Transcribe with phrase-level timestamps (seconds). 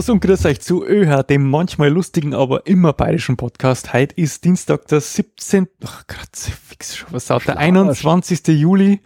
[0.00, 3.92] Servus und grüß euch zu ÖH, dem manchmal lustigen, aber immer bayerischen Podcast.
[3.92, 5.68] Heute ist Dienstag, der 17.
[5.84, 8.46] Ach, grad, fix schon was sagt, der 21.
[8.48, 9.00] Juli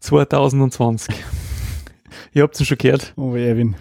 [0.00, 1.14] 2020.
[2.32, 3.12] Ihr habt es schon gehört.
[3.16, 3.76] Oh, Erwin.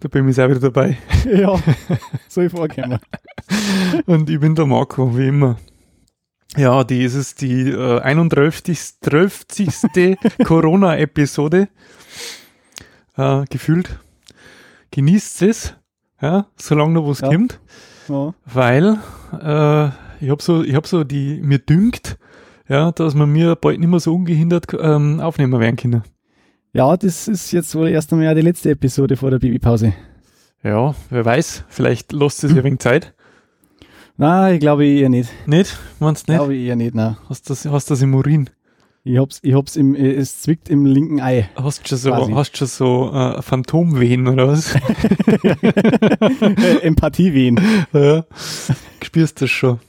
[0.00, 0.98] Da bin ich auch wieder dabei.
[1.24, 1.58] Ja,
[2.28, 2.98] soll ich vorkommen.
[4.06, 5.56] Und ich bin der Marco, wie immer.
[6.58, 9.00] Ja, die ist es die äh, 31.
[9.00, 9.46] 12.
[10.44, 11.68] Corona-Episode.
[13.16, 13.98] Äh, gefühlt.
[14.90, 15.74] Genießt es,
[16.20, 17.28] ja, solange noch was Ja.
[17.28, 17.60] kommt.
[18.08, 18.34] Ja.
[18.44, 18.98] Weil
[19.40, 19.86] äh,
[20.24, 22.18] ich habe so, ich hab so die, mir dünkt,
[22.68, 26.02] ja, dass man mir bald nicht mehr so ungehindert ähm, aufnehmen werden können.
[26.72, 29.92] ja, das ist jetzt wohl erst einmal die letzte Episode vor der Babypause.
[30.62, 33.14] Ja, wer weiß, vielleicht lässt es ja wenig Zeit.
[34.16, 35.30] Nein, ich glaube eher nicht.
[35.46, 35.78] Nicht?
[35.98, 36.38] Meinst du nicht?
[36.38, 37.16] Glaube ich eher nicht, nein.
[37.28, 38.50] Hast du das, hast das im Urin?
[39.02, 41.48] Ich hab's, ich hab's im, äh, es zwickt im linken Ei.
[41.56, 42.32] Hast schon so, Quasi.
[42.32, 44.74] hast schon so äh, Phantomwehen oder was?
[46.82, 47.58] Empathiewehen.
[47.92, 48.24] ja.
[49.02, 49.80] Spürst das schon.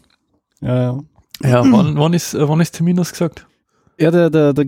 [0.62, 1.00] Ja, ja.
[1.44, 3.48] Ja, wann, wann ist, äh, wann ist Termin hast du gesagt?
[4.00, 4.66] Ja, der, der, der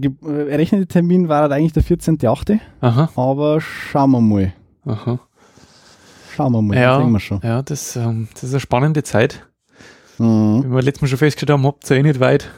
[0.50, 4.54] errechnete Termin war halt eigentlich der 14.8., Aha, aber schauen wir mal.
[4.86, 5.20] aha.
[6.36, 7.00] Schauen wir mal, Ja.
[7.00, 7.40] das wir schon.
[7.44, 9.46] Ja, das, ähm, das ist eine spannende Zeit.
[10.18, 10.64] Mhm.
[10.66, 12.50] Wie wir letztes Mal schon festgestellt haben, habt ihr eh nicht weit.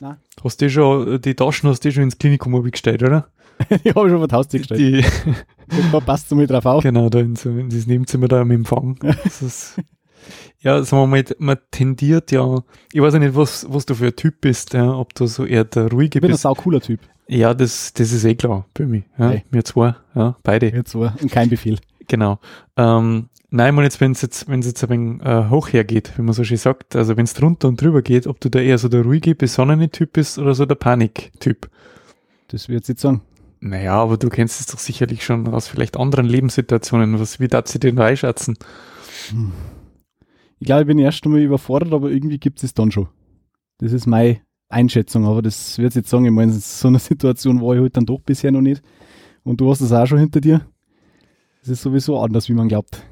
[0.00, 0.16] Nein.
[0.42, 3.28] Hast du schon, die Taschen hast du schon ins Klinikum abgestellt, oder?
[3.84, 4.80] ich habe schon was Haustier gestellt.
[4.80, 5.04] Die,
[5.92, 6.82] Da passt du mal drauf auf.
[6.82, 8.96] genau, da in, so, in dieses Nebenzimmer da im Empfang.
[9.24, 9.76] Das ist,
[10.60, 12.60] ja, sagen wir mal, man tendiert ja,
[12.92, 15.44] ich weiß ja nicht, was, was du für ein Typ bist, ja, ob du so
[15.44, 16.42] eher der ruhige Ich bin ein bist.
[16.42, 17.00] sau cooler Typ.
[17.28, 19.02] Ja, das, das ist eh klar, bei mir.
[19.18, 19.44] Ja, Hey.
[19.50, 20.68] Wir zwei, ja, beide.
[20.70, 21.00] Jetzt so.
[21.00, 21.78] Und kein Befehl.
[22.08, 22.38] Genau.
[22.76, 26.12] Ähm, nein, meine jetzt, wenn es jetzt, wenn es jetzt ein wenig äh, hoch hergeht,
[26.16, 28.60] wie man so schön sagt, also wenn es drunter und drüber geht, ob du da
[28.60, 31.70] eher so der ruhige, besonnene Typ bist oder so der Panik-Typ.
[32.48, 33.22] Das wird jetzt sagen.
[33.60, 37.18] Naja, aber du kennst es doch sicherlich schon aus vielleicht anderen Lebenssituationen.
[37.18, 38.56] Was, wie darf sie denn da einschätzen?
[40.58, 43.08] Ich glaube, ich bin erst einmal überfordert, aber irgendwie gibt es es dann schon.
[43.78, 47.74] Das ist meine Einschätzung, aber das wird jetzt sagen, ich meine, so eine Situation war
[47.74, 48.82] ich halt dann doch bisher noch nicht.
[49.42, 50.66] Und du hast es auch schon hinter dir.
[51.60, 53.02] Das ist sowieso anders, wie man glaubt.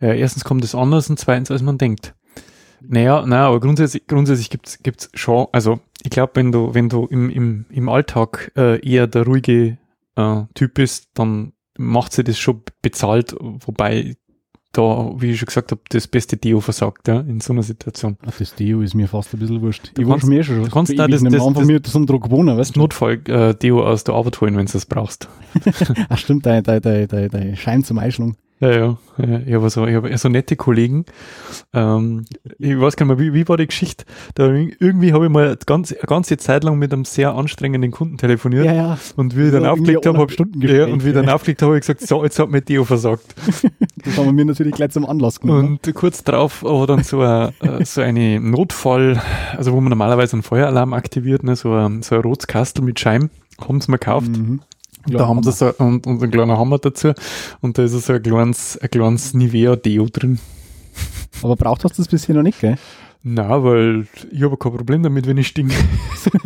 [0.00, 2.14] Ja, erstens kommt es anders und zweitens, als man denkt.
[2.80, 7.06] Naja, naja, aber grundsätzlich, grundsätzlich gibt's gibt's schon, also ich glaube, wenn du, wenn du
[7.06, 9.78] im, im, im Alltag äh, eher der ruhige
[10.14, 14.14] äh, Typ bist, dann macht sie das schon bezahlt, wobei
[14.72, 18.16] da, wie ich schon gesagt habe, das beste Deo versagt, ja, in so einer Situation.
[18.26, 19.90] Ach, das Deo ist mir fast ein bisschen wurscht.
[19.94, 20.62] Du ich kannst- schon mehr schon.
[20.62, 22.80] du kannst da das- das- an von das- mir zum Druck wohnen, weißt du?
[22.80, 25.28] Notfall-Deo aus der Arbeit holen, wenn du das brauchst.
[26.08, 28.36] Ach stimmt, dein, dein, dein, dein, dein Schein zum Einschlung.
[28.60, 28.96] Ja, ja.
[29.18, 31.04] ja ich habe so, ich hab so nette Kollegen.
[31.72, 32.24] Ähm,
[32.58, 34.04] ich weiß gar nicht mehr, wie, wie war die Geschichte?
[34.34, 38.18] Da, irgendwie habe ich mal ganz, eine ganze Zeit lang mit einem sehr anstrengenden Kunden
[38.18, 38.66] telefoniert.
[38.66, 38.98] Ja, ja.
[39.16, 41.70] Und wie ich dann aufgelegt habe, hab, Stunden ja, und wie ich dann aufgelegt habe,
[41.70, 43.34] habe ich gesagt, so, jetzt hat mir Deo versagt.
[44.04, 45.80] Das haben wir mir natürlich gleich zum Anlass genommen.
[45.84, 49.20] Und kurz drauf war dann so, ein, äh, so eine Notfall,
[49.56, 53.00] also wo man normalerweise einen Feueralarm aktiviert, ne, so ein, so ein rotes Kastel mit
[53.00, 53.30] Scheiben,
[53.60, 54.28] haben sie mir gekauft.
[54.28, 54.60] Mhm.
[55.10, 57.12] Da haben sie so, und, und ein kleiner Hammer dazu.
[57.60, 60.38] Und da ist so ein kleines, ein kleines Nivea-Deo drin.
[61.42, 62.76] Aber braucht hast du das bisher noch nicht, gell?
[63.22, 65.74] Na, weil ich habe kein Problem damit, wenn ich stinke.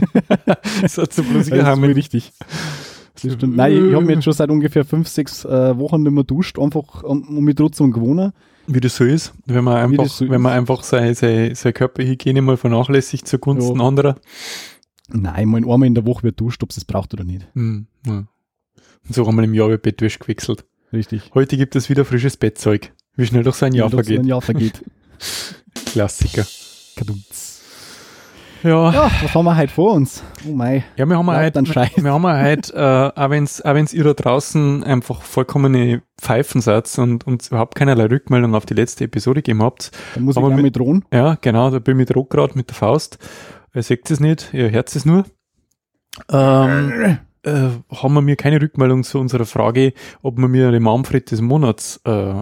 [0.83, 2.33] das hat so bloß Das voll richtig.
[3.23, 3.37] Das.
[3.43, 6.25] Nein, ich, ich habe mich jetzt schon seit ungefähr fünf, sechs äh, Wochen nicht mehr
[6.25, 8.33] duscht, einfach um, um mich trotzdem gewohnen.
[8.67, 11.73] Wie das so ist, wenn man einfach, das so wenn man einfach seine, seine, seine
[11.73, 13.87] Körperhygiene mal vernachlässigt zugunsten Ja.
[13.87, 14.17] anderer.
[15.09, 17.47] Nein, mal einmal in der Woche wird duscht, ob es braucht oder nicht.
[17.55, 18.25] Hm, ja.
[19.07, 20.65] Und so einmal im Jahr wird Bettwäsche gewechselt.
[20.93, 21.31] Richtig.
[21.35, 22.93] Heute gibt es wieder frisches Bettzeug.
[23.17, 24.21] Wie schnell doch so ein Jahr Wenn vergeht.
[24.21, 24.83] Ein Jahr vergeht.
[25.87, 26.45] Klassiker.
[26.97, 27.51] Kadumts.
[28.63, 28.93] Ja.
[28.93, 30.23] Ja, was haben wir heute vor uns?
[30.49, 30.85] Oh mei.
[30.97, 34.85] Ja, wir haben Laut heute, wir haben heute, äh, auch auch wenn's ihr da draußen
[34.85, 39.91] einfach vollkommene Pfeifen seid und uns überhaupt keinerlei Rückmeldung auf die letzte Episode gegeben habt.
[40.15, 41.05] Da muss ich mit- mit drohen.
[41.13, 43.19] Ja, genau, da bin ich mit gerade mit der Faust.
[43.75, 45.25] Ihr seht es nicht, ihr hört es nur.
[46.31, 49.93] Ähm, äh, haben wir mir keine Rückmeldung zu unserer Frage,
[50.23, 52.35] ob wir mir den Manfred des Monats äh,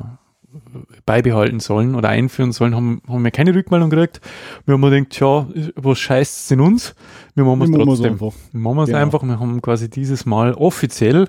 [1.07, 4.21] beibehalten sollen oder einführen sollen, haben, haben wir keine Rückmeldung gekriegt.
[4.67, 6.95] Wir haben gedacht, ja, was scheißt es in uns?
[7.35, 8.13] Wir machen es machen trotzdem.
[8.13, 8.33] einfach.
[8.53, 8.99] Wir machen es Genau.
[8.99, 9.23] einfach.
[9.23, 11.29] Wir haben quasi dieses Mal offiziell,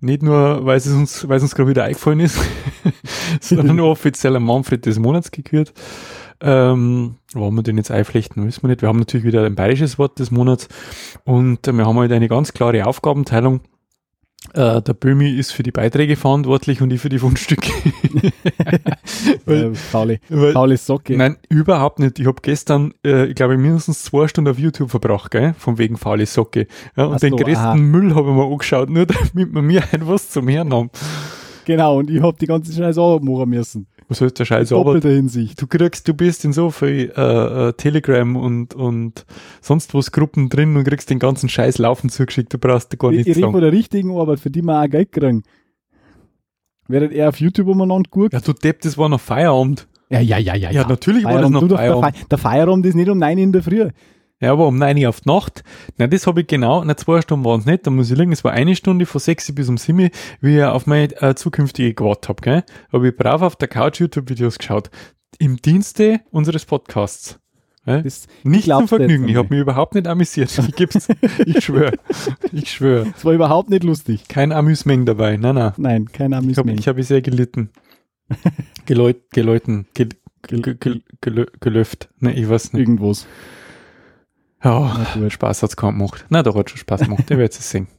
[0.00, 2.38] nicht nur, weil es uns, weil es uns gerade wieder eingefallen ist,
[3.40, 5.72] sondern nur offiziell am Manfred des Monats gekürt.
[6.42, 8.80] Ähm, wo wir den jetzt einflechten, wissen wir nicht.
[8.82, 10.68] Wir haben natürlich wieder ein bayerisches Wort des Monats
[11.24, 13.60] und äh, wir haben halt eine ganz klare Aufgabenteilung.
[14.54, 17.70] Äh, der Böhmi ist für die Beiträge verantwortlich und ich für die Fundstücke.
[19.44, 21.16] Weil- Äh, faule, weil- faule Socke.
[21.16, 22.18] Nein, überhaupt nicht.
[22.18, 25.54] Ich habe gestern, äh, ich glaube, mindestens zwei Stunden auf YouTube verbracht, gell?
[25.58, 26.66] Von wegen faule Socke.
[26.96, 27.80] Ja, und Ach den größten.
[27.90, 30.90] Müll habe ich mir angeschaut, nur damit wir mir ein was zum Hören haben.
[31.66, 33.86] Genau, und ich hab die ganze Scheiße auch machen müssen.
[34.10, 34.70] Was heißt der Scheiß?
[34.70, 35.62] Doppelter Hinsicht.
[35.62, 39.24] Du kriegst, du bist in so viel äh, äh, Telegram und, und
[39.60, 43.12] sonst was Gruppen drin und kriegst den ganzen Scheiß laufen zugeschickt, du brauchst dir gar
[43.12, 45.44] Ich, nicht ich rede von der richtigen Arbeit, für die wir auch Geld kriegen.
[46.88, 48.32] Während er auf YouTube umeinander guckt.
[48.32, 49.86] Ja, du Depp, das war noch Feierabend.
[50.10, 50.72] Ja, ja, ja, ja.
[50.72, 52.16] Ja, natürlich war das Feierabend, noch der, Feierabend.
[52.16, 53.88] Fe der Feierabend ist nicht um 9 Uhr in der Früh.
[54.40, 55.62] Ja, aber um 9 Uhr auf die Nacht.
[55.98, 58.32] Na, das habe ich genau, na, zwei Stunden waren es nicht, da muss ich liegen,
[58.32, 60.08] es war eine Stunde von 6 bis um 7,
[60.40, 62.64] wie ich auf meine äh, zukünftige gewartet habe, gell?
[62.92, 64.90] Habe ich brav auf der Couch YouTube-Videos geschaut.
[65.38, 67.38] Im Dienste unseres Podcasts.
[67.84, 68.02] Gell?
[68.02, 70.56] Das, Nicht zum Vergnügen, ich habe mich überhaupt nicht amüsiert.
[70.58, 71.08] Ich gib's,
[71.44, 71.92] ich schwöre.
[72.52, 73.06] Ich schwöre.
[73.12, 74.26] das war überhaupt nicht lustig.
[74.28, 75.72] Kein Amüsement dabei, nein, nein.
[75.76, 76.80] Nein, kein Ich habe Amüsement.
[76.80, 77.70] ich hab sehr gelitten.
[78.86, 80.08] Geläut, geläuten, gel,
[80.46, 82.08] gel, gel, gel, gelöft.
[82.20, 82.80] Ne, ich weiß nicht.
[82.80, 83.26] Irgendwas.
[84.62, 86.26] Ja, Na gut, Spaß hat's kaum gemacht.
[86.28, 87.22] Na, da hat schon Spaß gemacht.
[87.24, 87.86] Ich werde es sehen.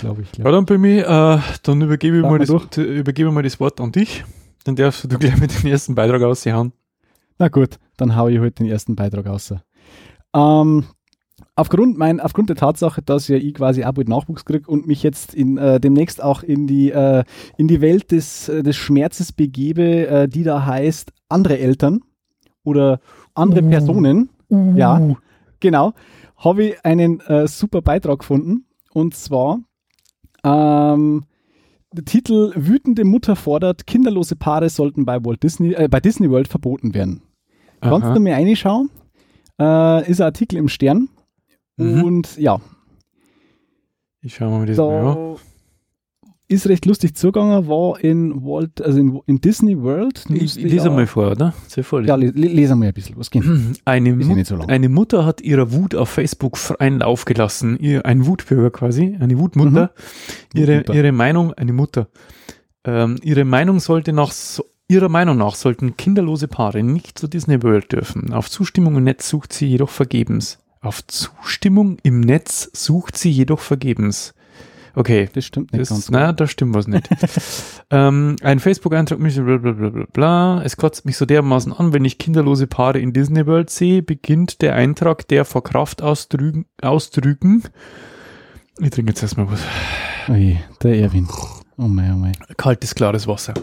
[0.00, 0.28] glaube ich.
[0.36, 0.54] Ja, Glaub.
[0.54, 4.24] dann bei mir, äh, dann übergebe ich, mal das, übergebe mal das Wort an dich.
[4.64, 6.72] Dann darfst du gleich mit dem ersten Beitrag aushauen.
[7.38, 9.54] Na gut, dann hau ich heute den ersten Beitrag raus.
[10.34, 10.84] Ähm,
[11.54, 15.02] aufgrund, mein, aufgrund der Tatsache, dass ja ich quasi auch bald Nachwuchs kriege und mich
[15.02, 17.24] jetzt in, äh, demnächst auch in die, äh,
[17.56, 22.00] in die Welt des, äh, des Schmerzes begebe, äh, die da heißt andere Eltern
[22.64, 23.00] oder
[23.34, 23.68] andere Uh.
[23.70, 25.16] Personen, Ja.
[25.60, 25.92] Genau,
[26.36, 28.66] habe ich einen äh, super Beitrag gefunden.
[28.92, 29.60] Und zwar
[30.44, 31.24] ähm,
[31.92, 36.48] der Titel Wütende Mutter fordert, kinderlose Paare sollten bei Walt Disney, äh, bei Disney World
[36.48, 37.22] verboten werden.
[37.80, 38.14] Kannst Aha.
[38.14, 38.90] du mir reinschauen?
[39.60, 41.08] Äh, ist ein Artikel im Stern.
[41.76, 42.04] Mhm.
[42.04, 42.60] Und ja,
[44.20, 45.04] Ich schau mal das mal an.
[45.04, 45.36] da
[46.48, 50.24] ist recht lustig zugegangen, war in Walt, also in, in Disney World.
[50.30, 51.52] Ich, lese mal vor, oder?
[51.66, 52.06] Sehr voll.
[52.06, 53.30] Ja, le- le- lesen wir ein bisschen was.
[53.30, 53.44] Geht.
[53.84, 57.78] Eine, Ist ja Mut, so eine Mutter hat ihrer Wut auf Facebook freien Lauf gelassen.
[57.78, 59.92] Ihr, ein Wutbürger quasi, eine Wutmutter.
[60.54, 60.94] Ihre, Wutmutter.
[60.94, 62.08] ihre Meinung, eine Mutter.
[62.84, 67.62] Ähm, ihre Meinung sollte nach, so, ihrer Meinung nach sollten kinderlose Paare nicht zu Disney
[67.62, 68.32] World dürfen.
[68.32, 70.58] Auf Zustimmung im Netz sucht sie jedoch vergebens.
[70.80, 74.32] Auf Zustimmung im Netz sucht sie jedoch vergebens.
[74.94, 76.10] Okay, Das stimmt nicht das, ganz.
[76.10, 77.08] na, da stimmt was nicht.
[77.90, 80.62] ähm, ein Facebook-Eintrag, mich- bla, bla, bla, bla, bla.
[80.64, 84.62] Es kotzt mich so dermaßen an, wenn ich kinderlose Paare in Disney World sehe, beginnt
[84.62, 87.62] der Eintrag, der vor Kraft ausdrücken, ausdrücken.
[88.80, 89.60] Ich trinke jetzt erstmal was.
[90.28, 91.28] Ui, der Erwin.
[91.80, 92.32] Oh mein, oh mein.
[92.56, 93.54] Kaltes, klares Wasser.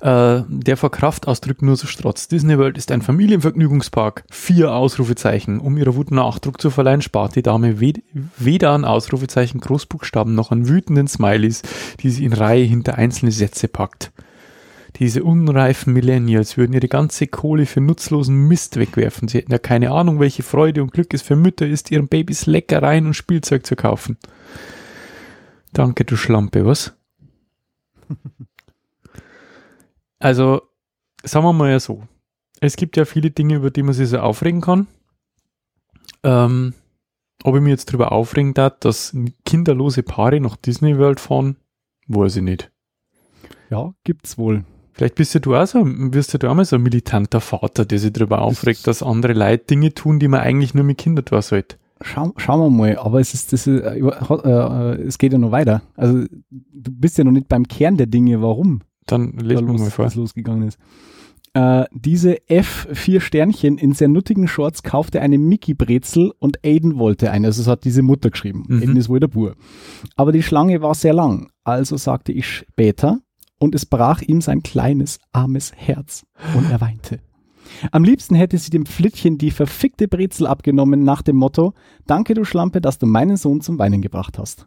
[0.00, 2.32] Äh, der vor Kraft ausdrückt nur so strotzt.
[2.32, 4.24] Disney World ist ein Familienvergnügungspark.
[4.30, 5.60] Vier Ausrufezeichen.
[5.60, 8.02] Um ihrer Wut Nachdruck zu verleihen, spart die Dame wed
[8.38, 11.60] weder an Ausrufezeichen Großbuchstaben noch an wütenden Smileys,
[12.00, 14.12] die sie in Reihe hinter einzelne Sätze packt.
[14.96, 19.28] Diese unreifen Millennials würden ihre ganze Kohle für nutzlosen Mist wegwerfen.
[19.28, 22.46] Sie hätten ja keine Ahnung, welche Freude und Glück es für Mütter ist, ihren Babys
[22.46, 24.16] Leckereien und Spielzeug zu kaufen.
[25.74, 26.97] Danke, du Schlampe, was?
[30.20, 30.62] Also,
[31.22, 32.02] sagen wir mal ja so.
[32.60, 34.88] Es gibt ja viele Dinge, über die man sich so aufregen kann.
[36.24, 36.74] Ähm,
[37.44, 41.56] ob ich mir jetzt darüber aufregen darf, dass kinderlose Paare nach Disney World fahren,
[42.08, 42.72] weiß ich nicht.
[43.70, 44.64] Ja, gibt's wohl.
[44.92, 47.84] Vielleicht bist ja du auch so, wirst ja du auch mal so ein militanter Vater,
[47.84, 51.24] der sich darüber aufregt, dass andere Leute Dinge tun, die man eigentlich nur mit Kindern
[51.24, 51.76] tun sollte.
[52.00, 55.38] Schau, schauen wir mal, aber es ist, das ist, äh, hat, äh, es geht ja
[55.38, 55.82] noch weiter.
[55.96, 59.72] Also du bist ja noch nicht beim Kern der Dinge, warum Dann da lesen wir
[59.72, 60.04] los, mal vor.
[60.04, 60.78] das losgegangen ist.
[61.54, 67.30] Äh, diese F4 Sternchen in sehr nuttigen Shorts kaufte eine Mickey Brezel und Aiden wollte
[67.30, 67.48] eine.
[67.48, 68.64] Also es hat diese Mutter geschrieben.
[68.68, 68.82] Mhm.
[68.82, 69.54] Aiden ist wohl der Bur.
[70.14, 71.50] Aber die Schlange war sehr lang.
[71.64, 73.18] Also sagte ich später
[73.58, 76.24] und es brach ihm sein kleines, armes Herz
[76.54, 77.20] und er weinte.
[77.92, 81.74] Am liebsten hätte sie dem Flittchen die verfickte Brezel abgenommen nach dem Motto,
[82.06, 84.66] danke du Schlampe, dass du meinen Sohn zum Weinen gebracht hast.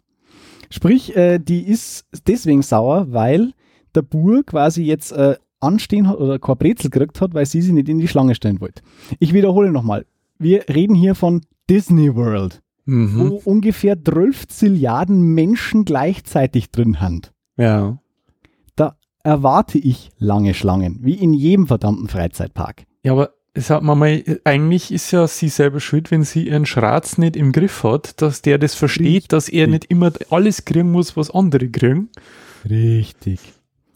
[0.70, 3.54] Sprich, äh, die ist deswegen sauer, weil
[3.94, 7.74] der Bur quasi jetzt äh, anstehen hat oder keine Brezel gekriegt hat, weil sie sie
[7.74, 8.82] nicht in die Schlange stellen wollte.
[9.20, 10.06] Ich wiederhole nochmal.
[10.40, 13.30] Wir reden hier von Disney World, Mhm.
[13.30, 17.32] wo ungefähr 12 Zilliarden Menschen gleichzeitig drin sind.
[17.58, 18.00] Ja.
[18.76, 22.86] Da erwarte ich lange Schlangen, wie in jedem verdammten Freizeitpark.
[23.04, 27.18] Ja, aber sagt man mal, eigentlich ist ja sie selber schuld, wenn sie ihren Schratz
[27.18, 29.28] nicht im Griff hat, dass der das versteht, Richtig.
[29.30, 32.10] dass er nicht immer alles kriegen muss, was andere kriegen.
[32.70, 33.40] Richtig.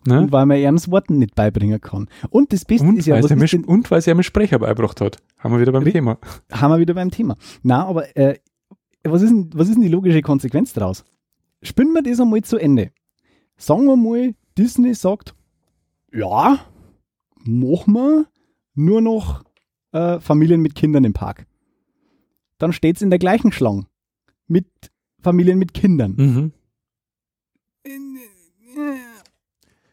[0.07, 0.19] Ne?
[0.21, 2.07] Und weil man ihm das Worten nicht beibringen kann.
[2.29, 4.24] Und das Beste Und, ist ja, weil was sie ist denn, und weil sie einem
[4.24, 5.17] Sprecher beigebracht hat.
[5.39, 6.19] Haben wir wieder beim Thema.
[6.51, 7.38] haben wir wieder beim Thema.
[7.63, 8.38] Na, aber äh,
[9.03, 11.03] was, ist denn, was ist denn die logische Konsequenz daraus?
[11.63, 12.91] Spinnen wir das einmal zu Ende.
[13.57, 15.33] Sagen wir mal, Disney sagt,
[16.13, 16.59] ja,
[17.43, 18.25] machen wir
[18.75, 19.44] nur noch
[19.91, 21.48] äh, Familien mit Kindern im Park.
[22.58, 23.88] Dann steht es in der gleichen Schlange.
[24.48, 24.67] Mit
[25.22, 26.13] Familien mit Kindern.
[26.17, 26.51] Mhm.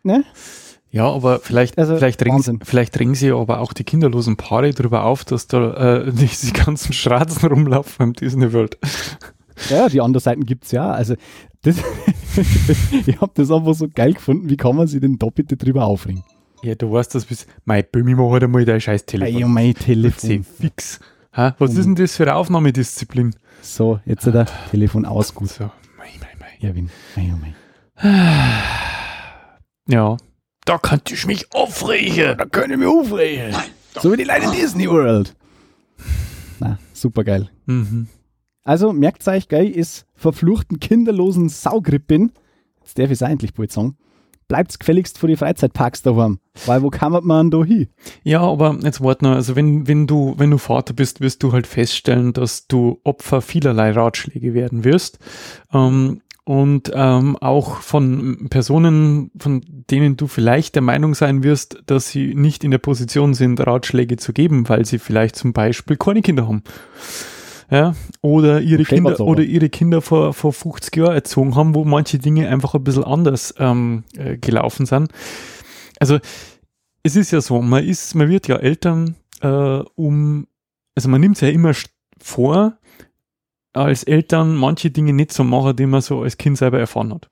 [0.03, 0.25] ne?
[0.91, 2.61] Ja, aber vielleicht, Also, vielleicht, Wahnsinn.
[2.62, 6.93] vielleicht regen sie aber auch die kinderlosen Paare darüber auf, dass da äh, diese ganzen
[6.93, 8.77] Straßen rumlaufen beim Disney World.
[9.71, 10.91] Ja, die anderen Seiten gibt's ja.
[10.91, 11.15] Also,
[11.62, 11.77] das,
[13.07, 14.51] ich habe das einfach so geil gefunden.
[14.51, 16.25] Wie kann man sich denn da bitte drüber aufregen?
[16.62, 19.42] Ja, du weißt das bis, mein Bömi, mach halt einmal dein scheiß Telefon.
[19.42, 20.45] Ey, mein Telefon.
[20.45, 21.00] fix.
[21.37, 21.57] Ha?
[21.59, 23.35] Was ist denn das für eine Aufnahmedisziplin?
[23.62, 25.35] So, jetzt hat er Telefon aus.
[25.35, 25.49] Gut.
[25.49, 25.64] So,
[25.99, 26.66] mei, mei, mei.
[26.66, 26.90] Erwin.
[27.16, 27.54] Mei, oh mei.
[29.88, 30.16] Ja.
[30.64, 32.38] Da könnte ich mich aufregen.
[32.38, 33.57] Da können wir aufregen.
[34.00, 35.35] So wie die Leute in Disney World.
[36.61, 37.50] Na, super geil.
[37.66, 38.07] Mhm.
[38.62, 42.31] Also, merkt euch, geil, ist verfluchten kinderlosen Saugrippin.
[42.81, 43.97] Jetzt darf ich es eigentlich bald sagen.
[44.53, 46.39] Bleibt's gefälligst vor die Freizeitparks daheim.
[46.67, 47.89] Weil wo kann man da hin?
[48.23, 51.53] Ja, aber jetzt warte noch, also wenn, wenn du, wenn du Vater bist, wirst du
[51.53, 55.21] halt feststellen, dass du Opfer vielerlei Ratschläge werden wirst.
[55.73, 62.11] Ähm, und ähm, auch von Personen, von denen du vielleicht der Meinung sein wirst, dass
[62.11, 66.21] sie nicht in der Position sind, Ratschläge zu geben, weil sie vielleicht zum Beispiel keine
[66.21, 66.63] Kinder haben.
[67.73, 72.19] Ja, oder ihre Kinder oder ihre Kinder vor, vor 50 Jahren erzogen haben, wo manche
[72.19, 75.11] Dinge einfach ein bisschen anders ähm, äh, gelaufen sind.
[75.99, 76.19] Also
[77.02, 80.47] es ist ja so, man ist, man wird ja Eltern äh, um,
[80.95, 81.73] also man nimmt sich ja immer
[82.21, 82.76] vor,
[83.73, 87.31] als Eltern manche Dinge nicht so machen, die man so als Kind selber erfahren hat.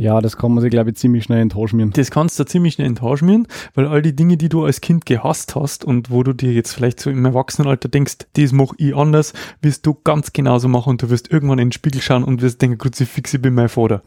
[0.00, 1.90] Ja, das kann man sich, glaube ich, ziemlich schnell enttäuschen.
[1.90, 5.56] Das kannst du ziemlich schnell enttäuschen, weil all die Dinge, die du als Kind gehasst
[5.56, 9.34] hast und wo du dir jetzt vielleicht so im Erwachsenenalter denkst, das mache ich anders,
[9.60, 12.62] wirst du ganz genauso machen und du wirst irgendwann in den Spiegel schauen und wirst
[12.62, 14.02] denken, Kruzifix, ich bin mein Vater.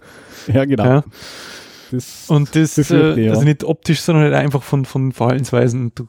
[0.47, 0.83] Ja, genau.
[0.83, 1.03] Ja?
[1.93, 3.31] Das, Und das, Befürchte, äh, ja.
[3.33, 5.91] also nicht optisch, sondern halt einfach von, von Verhaltensweisen.
[5.93, 6.07] Du,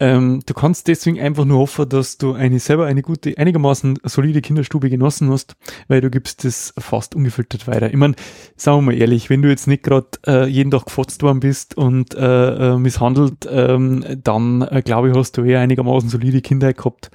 [0.00, 4.42] ähm, du kannst deswegen einfach nur hoffen, dass du eine selber eine gute, einigermaßen solide
[4.42, 5.56] Kinderstube genossen hast,
[5.88, 7.88] weil du gibst das fast ungefiltert weiter.
[7.88, 8.16] Ich meine,
[8.56, 11.74] sagen wir mal ehrlich, wenn du jetzt nicht gerade äh, jeden Tag gefotzt worden bist
[11.74, 16.76] und äh, äh, misshandelt, ähm, dann äh, glaube ich, hast du eher einigermaßen solide Kindheit
[16.76, 17.10] gehabt.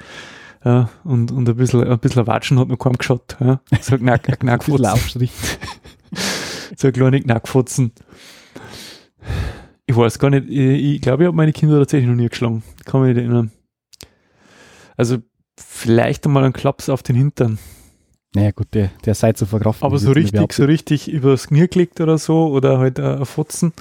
[0.65, 3.38] Ja, und, und ein bisschen, ein bisschen Watschen hat noch kaum geschaut.
[3.39, 3.59] Ja.
[3.81, 5.31] So ein Knack, ein ein bisschen Aufstrich.
[6.75, 7.91] So eine kleine Knackfotzen.
[9.85, 12.63] Ich weiß gar nicht, ich, ich glaube, ich habe meine Kinder tatsächlich noch nie geschlagen.
[12.85, 13.51] Kann mich nicht erinnern.
[14.95, 15.17] Also,
[15.59, 17.59] vielleicht einmal einen Klaps auf den Hintern.
[18.35, 19.85] Naja, gut, der, der sei zu verkraften.
[19.85, 23.73] Aber so richtig, so richtig übers Knie gelegt oder so, oder halt äh, ein Fotzen.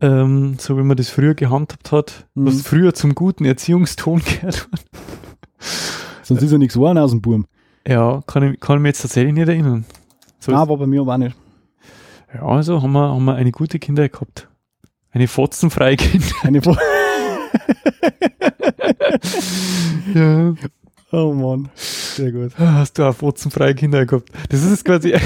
[0.00, 2.46] Ähm, so wie man das früher gehandhabt hat, Mhm.
[2.46, 4.82] was früher zum guten Erziehungston gehört hat.
[6.24, 7.46] Sonst ist ja nichts geworden aus dem Burm.
[7.86, 9.84] Ja, kann ich, kann ich mich jetzt tatsächlich nicht erinnern.
[10.40, 11.36] So Nein, aber bei mir auch nicht.
[12.34, 14.48] Ja, also haben wir, haben wir eine gute Kindheit gehabt.
[15.10, 16.32] Eine fotzenfreie Kindheit.
[16.44, 16.76] Eine Wo
[20.14, 20.54] Ja.
[21.12, 22.52] oh Mann, sehr gut.
[22.58, 24.30] Hast du auch fotzenfreie Kinder gehabt?
[24.48, 25.12] Das ist quasi.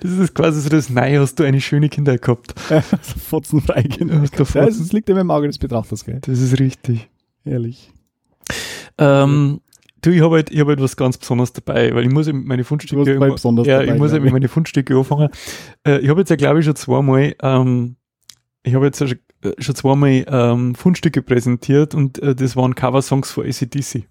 [0.00, 2.54] das ist quasi so das Nein, hast du eine schöne Kinder gehabt.
[3.28, 4.20] Fotzenfrei Kinder.
[4.20, 4.78] Hast du Ja, Fotzen?
[4.80, 6.18] das liegt ja im Auge des Betrachters, gell?
[6.22, 7.08] Das ist richtig.
[7.44, 7.92] Ehrlich.
[8.98, 9.60] Ähm,
[10.06, 12.44] du, ich habe halt, ich hab halt was ganz Besonderes dabei, weil ich muss eben
[12.44, 13.12] meine Fundstücke.
[13.12, 15.28] Immer- besonders ja, dabei, ich muss eben meine Fundstücke anfangen.
[15.86, 17.96] Äh, ich habe jetzt ja, glaube ich, schon zweimal, ähm,
[18.62, 22.74] ich habe jetzt ja schon, äh, schon zweimal ähm, Fundstücke präsentiert und äh, das waren
[22.74, 24.04] Cover-Songs von ACDC.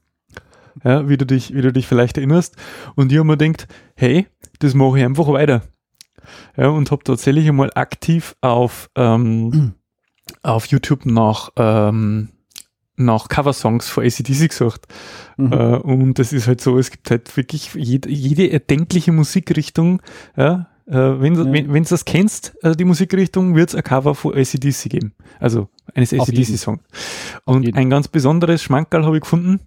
[0.84, 2.58] Ja, wie du dich, wie du dich vielleicht erinnerst.
[2.96, 4.28] Und ich habe mir gedacht, hey,
[4.60, 5.62] das mache ich einfach weiter.
[6.58, 9.74] Ja, und habe tatsächlich einmal aktiv auf, ähm,
[10.44, 12.30] auf YouTube nach, ähm,
[12.98, 14.88] nach Cover-Songs von ACDC gesucht.
[15.38, 15.52] Mhm.
[15.52, 20.02] Äh, und das ist halt so, es gibt halt wirklich jede, jede erdenkliche Musikrichtung,
[20.38, 21.52] ja, äh, wenn, Ja.
[21.52, 25.14] wenn, wenn du das kennst, äh, die Musikrichtung, wird es ein Cover von ACDC geben.
[25.40, 26.14] Also eines.
[26.14, 26.82] ACDC-Songs.
[27.44, 29.60] Und ein ganz besonderes Schmankerl habe ich gefunden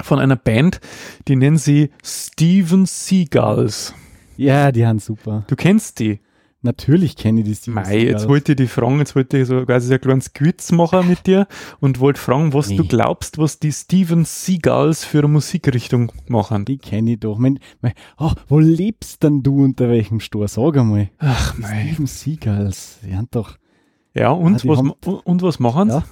[0.00, 0.80] von einer Band,
[1.28, 3.94] die nennen sie Steven Seagulls.
[4.36, 5.44] Ja, die haben super.
[5.48, 6.20] Du kennst die?
[6.64, 9.64] Natürlich kenne ich die Steven Mei, jetzt wollte ich die fragen, jetzt wollte ich so
[9.66, 11.48] quasi so ein kleines Quiz machen mit dir
[11.80, 12.76] und wollte fragen, was Nee.
[12.76, 16.64] du glaubst, was die Steven Seagulls für eine Musikrichtung machen.
[16.64, 17.36] Die kenne ich doch.
[17.38, 20.46] Mein, mein, oh, wo lebst denn du unter welchem Stor?
[20.46, 21.10] Sag einmal.
[21.18, 21.88] Ach mei.
[21.92, 22.98] Steven Seagulls.
[23.04, 23.56] Die haben doch.
[24.14, 24.92] Ja, und, Ah, was, haben-
[25.24, 26.04] und was machen sie Ja.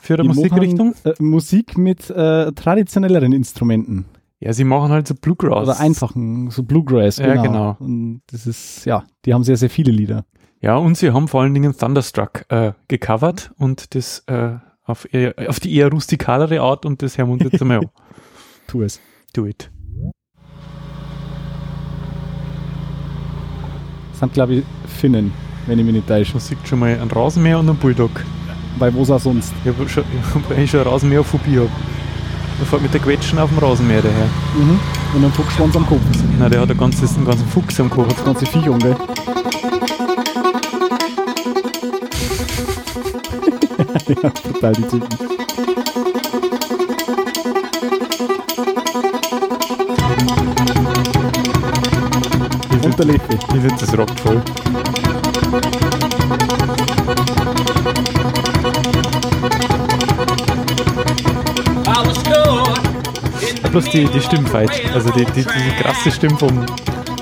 [0.00, 0.94] für eine Musikrichtung?
[1.04, 4.06] Machen, äh, Musik mit äh, traditionelleren Instrumenten.
[4.40, 5.64] Ja, sie machen halt so Bluegrass.
[5.68, 7.18] Oder einfachen, so Bluegrass.
[7.18, 7.42] Ja, Genau.
[7.42, 7.76] genau.
[7.80, 10.24] Und das ist, ja, die haben sehr, sehr viele Lieder.
[10.60, 14.50] Ja, und sie haben vor allen Dingen Thunderstruck äh, gecovert und das äh,
[14.84, 17.86] auf, eher, auf die eher rustikalere Art und das hören wir uns jetzt einmal an.
[18.68, 19.00] Tu es.
[19.34, 19.70] Do it.
[24.10, 25.32] Das sind, glaube ich, Finnen,
[25.66, 26.32] wenn ich mich nicht täusche.
[26.32, 28.10] Man sieht schon mal einen Rasenmäher und einen Bulldog.
[28.78, 29.52] Bei wo auch sonst.
[29.64, 30.04] Ich habe schon,
[30.56, 31.58] ich schon eine Rasenmäherphobie.
[31.60, 31.68] Hab.
[32.58, 34.26] Der fährt mit der Quetschen auf dem Rasenmäher daher.
[34.56, 34.80] Mhm.
[35.14, 36.00] Und einen Fuchsschwanz am Kopf.
[36.38, 38.08] Na, der hat einen ganzen, einen ganzen Fuchs am Kopf.
[38.14, 38.96] Das ganze Viech um, gell?
[44.22, 45.08] ja, total die Typen.
[52.84, 53.28] Und der Leffe.
[53.30, 54.42] Ich finde, das rockt voll.
[63.70, 66.66] Bloß die, die middle Stimmfight, also die, die, diese railroad krasse Stimme vom,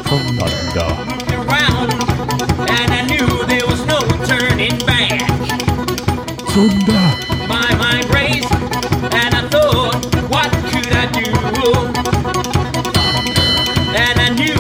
[0.05, 0.87] vom Thunder.
[1.33, 1.93] around,
[2.71, 5.27] and I knew there was no turning back.
[6.55, 7.07] Thunder.
[7.49, 11.31] My mind raced, and I thought, what could I do?
[13.95, 14.59] And I knew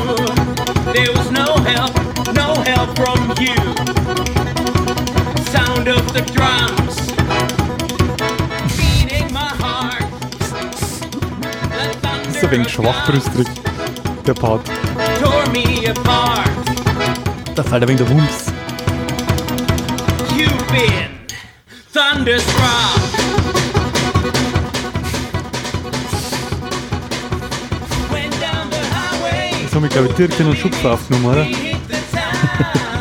[0.93, 1.95] there was no help,
[2.35, 3.57] no help from you.
[5.45, 6.76] Sound of the drums
[12.47, 13.47] ein wenig schwachbrüstig,
[14.25, 14.69] der Part.
[14.69, 16.49] drums tore me apart.
[17.57, 18.53] Da fällt ein wenig der Wumms.
[20.37, 21.11] You've been
[21.93, 23.01] thunderstruck.
[28.13, 29.51] Went down the highway.
[29.65, 31.47] Das haben wir, glaube ich, direkt in einen Schupfer aufgenommen, oder?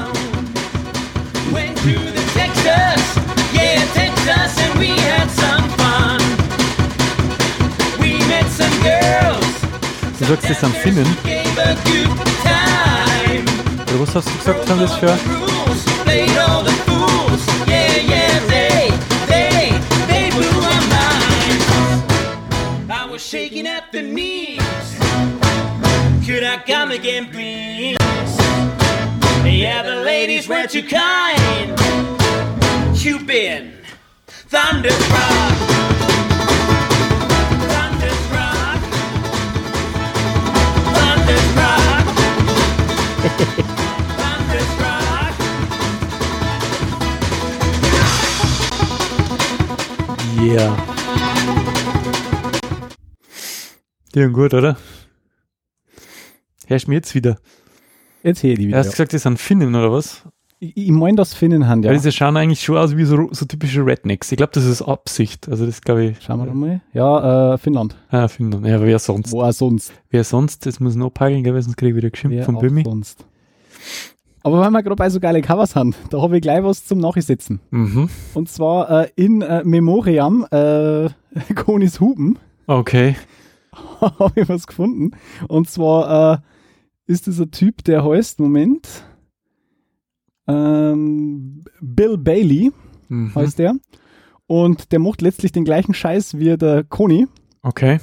[10.26, 11.06] Du sagst, das sind Finnen.
[11.24, 13.46] Gave a good time.
[13.88, 15.06] Oder was hast du gesagt, haben das für?
[15.06, 17.46] rules, played all the fools.
[17.68, 18.90] Yeah, yeah, they,
[19.28, 21.62] they, they blew my mind.
[22.90, 24.98] I was shaking at the knees.
[26.26, 27.98] Could I come again, please?
[29.46, 31.80] Yeah, the ladies were too kind.
[32.96, 33.74] You've been
[34.50, 35.12] thunderstruck.
[35.12, 35.65] Thunderstruck.
[54.14, 54.78] Die sind gut, oder?
[56.68, 57.38] Hörst du mir jetzt wieder?
[58.24, 58.78] Jetzt hätte ich Du wieder.
[58.78, 60.24] hast gesagt, das sind Finnen, oder was?
[60.60, 61.90] Ich, ich meine, das Finnen haben, ja.
[61.90, 64.32] Weil diese schauen eigentlich schon aus wie so, so typische Rednecks.
[64.32, 65.50] Ich glaube, das ist Absicht.
[65.50, 66.22] Also das glaube ich.
[66.22, 66.82] Schauen wir mal.
[66.94, 67.96] Ja, äh, Finnland.
[68.10, 68.66] Ah, Finnland.
[68.66, 69.32] Ja, aber wer sonst?
[69.34, 69.92] Wo auch sonst.
[70.10, 70.66] Wer sonst?
[70.66, 72.84] Das muss noch peilen, gell, weil sonst kriege ich wieder geschimpft Wer von Bömi.
[72.84, 73.26] sonst.
[74.46, 77.00] Aber wenn wir gerade bei so geile Covers haben, da habe ich gleich was zum
[77.00, 77.62] Nachsetzen.
[77.72, 78.10] Mhm.
[78.36, 81.10] Und zwar äh, in äh, Memoriam, äh,
[81.56, 83.16] Konis Hupen, Okay.
[84.02, 85.18] habe ich was gefunden.
[85.48, 88.88] Und zwar äh, ist ein Typ, der heißt, Moment,
[90.48, 92.72] ähm, Bill Bailey
[93.08, 93.34] Mhm.
[93.36, 93.76] heißt der.
[94.48, 97.28] Und der macht letztlich den gleichen Scheiß wie der Koni
[97.64, 98.00] Okay.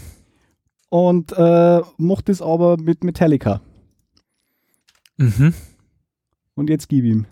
[0.90, 3.60] und äh, macht es aber mit Metallica.
[5.18, 5.54] Mhm.
[6.54, 7.26] Und jetzt gib ihm.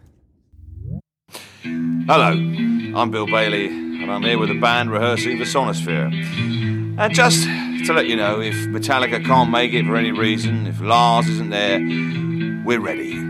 [2.08, 6.10] Hello, I'm Bill Bailey, and I'm here with the band rehearsing the Sonosphere.
[6.96, 7.44] And just
[7.86, 11.50] to let you know, if Metallica can't make it for any reason, if Lars isn't
[11.50, 11.80] there,
[12.64, 13.20] we're ready.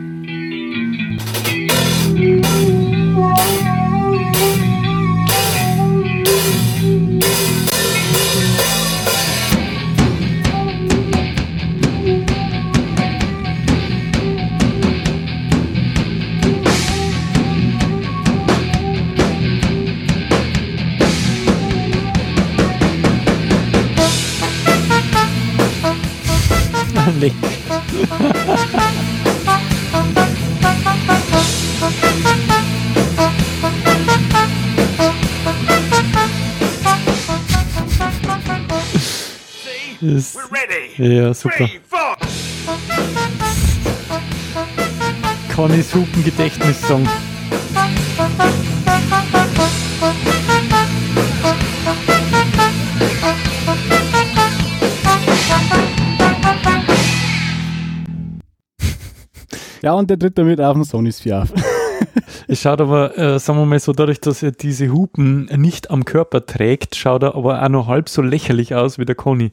[27.21, 27.33] Nee.
[40.01, 41.15] Ist, We're ready.
[41.15, 41.69] ja, super.
[45.55, 47.07] Connys Hupen Gedächtnissong.
[59.83, 61.53] Ja, und der tritt damit auf den Sony Sphere auf.
[62.49, 66.05] Es schaut aber, äh, sagen wir mal so, dadurch, dass er diese Hupen nicht am
[66.05, 69.53] Körper trägt, schaut er aber auch noch halb so lächerlich aus wie der Conny.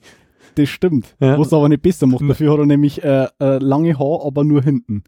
[0.56, 1.16] Das stimmt.
[1.20, 1.38] Ja.
[1.38, 2.28] Was er aber nicht besser macht.
[2.28, 5.04] Dafür hat er nämlich äh, äh, lange Haar, aber nur hinten.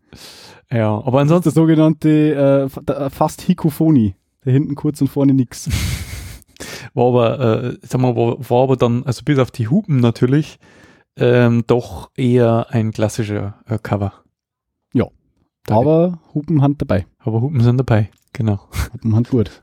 [0.71, 4.13] Ja, aber Das ansonsten, ist der sogenannte äh, der- fast Hikophonie.
[4.45, 5.67] Der hinten kurz und vorne nix.
[6.93, 10.60] war aber, äh, sagen wir, war, war aber dann, also bis auf die Hupen natürlich,
[11.17, 14.13] ähm, doch eher ein klassischer äh, Cover.
[15.67, 15.77] Ja.
[15.77, 17.05] Aber Hupenhand dabei.
[17.19, 18.59] Aber Hupen sind dabei, genau.
[18.93, 19.51] Hupenhand gut.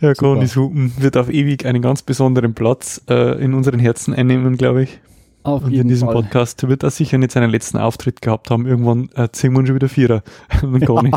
[0.00, 0.14] Ja.
[0.14, 4.84] Connys Hupen wird auf ewig einen ganz besonderen Platz äh, in unseren Herzen einnehmen, glaube
[4.84, 5.00] ich.
[5.42, 6.14] Auf Und in diesem Fall.
[6.22, 8.64] Podcast wird er sicher nicht seinen letzten Auftritt gehabt haben.
[8.66, 10.22] Irgendwann äh, ziehen wir schon wieder Vierer.
[10.62, 11.12] Und.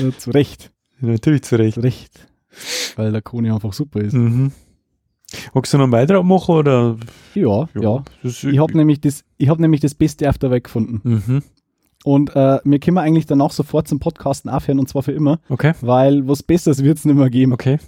[0.00, 0.72] Ja, zu Recht.
[0.98, 1.74] Natürlich zu Recht.
[1.74, 2.28] Zu Recht.
[2.96, 4.14] weil der Koni einfach super ist.
[4.14, 4.50] Mhm.
[5.54, 6.96] Magst du noch einen Beitrag machen oder?
[7.34, 8.02] Ja, ja.
[8.24, 11.00] Das, Ich habe nämlich, das- ich hab nämlich das Beste auf der Welt gefunden.
[11.04, 11.42] Mhm.
[12.04, 15.72] Und äh, wir können eigentlich danach sofort zum Podcasten aufhören und zwar für immer, Okay,
[15.82, 17.52] weil was Besseres wird es nicht mehr geben.
[17.52, 17.78] okay.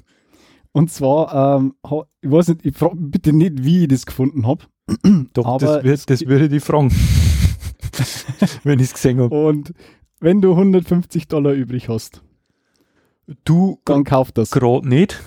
[0.73, 1.75] Und zwar, ähm,
[2.21, 4.65] ich weiß nicht, ich frage bitte nicht, wie ich das gefunden habe.
[5.33, 6.91] Doch, Aber das, wird, das würde ich fragen.
[8.65, 9.35] Wenn ich es gesehen habe.
[9.35, 9.73] Und
[10.21, 12.23] wenn du 150 Dollar übrig hast,
[13.45, 14.51] Du dann kauf das.
[14.51, 15.21] gerade nicht.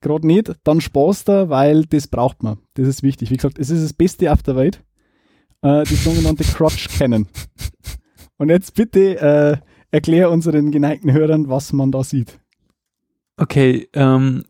[0.00, 2.58] Gerade nicht, dann sparst du, weil das braucht man.
[2.74, 3.30] Das ist wichtig.
[3.30, 4.82] Wie gesagt, es ist das Beste auf der Welt.
[5.62, 7.26] Äh, die sogenannte Crotch Cannon.
[8.36, 9.56] Und jetzt bitte äh,
[9.90, 12.38] erklär unseren geneigten Hörern, was man da sieht.
[13.36, 14.44] Okay, ähm,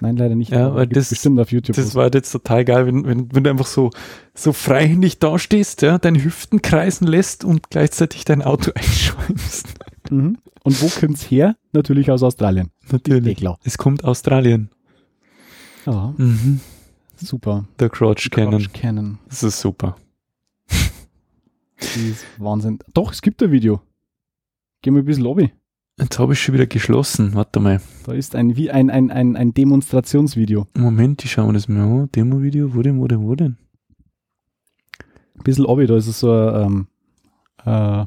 [0.00, 0.50] Nein, leider nicht.
[0.50, 1.76] Ja, weil das- bestimmt auf YouTube.
[1.76, 3.90] Das war jetzt total geil, wenn, wenn, wenn du einfach so,
[4.34, 9.68] so freihändig dastehst, ja, deine Hüften kreisen lässt und gleichzeitig dein Auto einschäumst.
[10.10, 10.38] mhm.
[10.64, 11.56] Und wo kommt's her?
[11.72, 12.70] Natürlich aus Australien.
[12.90, 13.32] Natürlich.
[13.32, 13.58] Eh klar.
[13.64, 14.70] Es kommt Australien.
[15.86, 16.60] Ja, Mhm.
[17.16, 17.66] super.
[17.78, 18.66] Der Crotch Cannon.
[18.72, 19.18] Cannon.
[19.28, 19.96] Das ist super.
[21.78, 22.78] Das ist Wahnsinn.
[22.94, 23.82] Doch, es gibt ein Video.
[24.82, 25.52] Gehen wir ein bisschen Lobby.
[25.98, 27.34] Jetzt habe ich schon wieder geschlossen.
[27.34, 27.80] Warte mal.
[28.04, 30.66] Da ist ein, wie ein, ein, ein, ein Demonstrationsvideo.
[30.76, 32.08] Moment, ich schaue mir das mal an.
[32.14, 33.56] Demo-Video, wo denn, wo denn, wo denn?
[35.36, 36.88] Ein bisschen Lobby, da ist es so, ähm,
[37.64, 38.04] äh,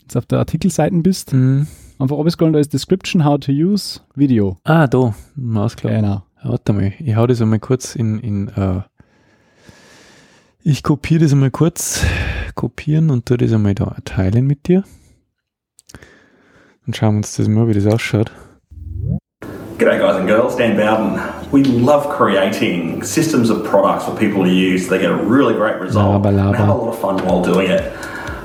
[0.00, 1.66] jetzt auf der Artikelseiten bist, Mhm.
[1.98, 4.58] einfach runterscrollen, da ist Description, How to Use, Video.
[4.64, 5.14] Ah, da.
[5.34, 5.94] Mausklar.
[5.94, 6.22] Genau.
[6.42, 8.80] Warte mal, ich hau das einmal kurz in, in äh,
[10.64, 12.04] ich kopiere das einmal kurz,
[12.54, 14.84] kopieren und tu das einmal da teilen mit dir.
[16.86, 18.32] Dann schauen wir uns das mal, wie das ausschaut.
[19.78, 20.56] G'day, guys and girls.
[20.56, 21.20] Dan Bowden.
[21.52, 24.88] We love creating systems of products for people to use.
[24.88, 26.48] They get a really great result Laba, laba.
[26.48, 27.92] and have a lot of fun while doing it.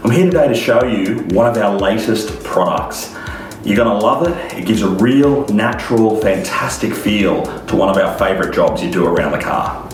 [0.04, 3.16] I'm here today to show you one of our latest products.
[3.64, 4.58] You're going to love it.
[4.58, 9.06] It gives a real, natural, fantastic feel to one of our favourite jobs you do
[9.06, 9.88] around the car.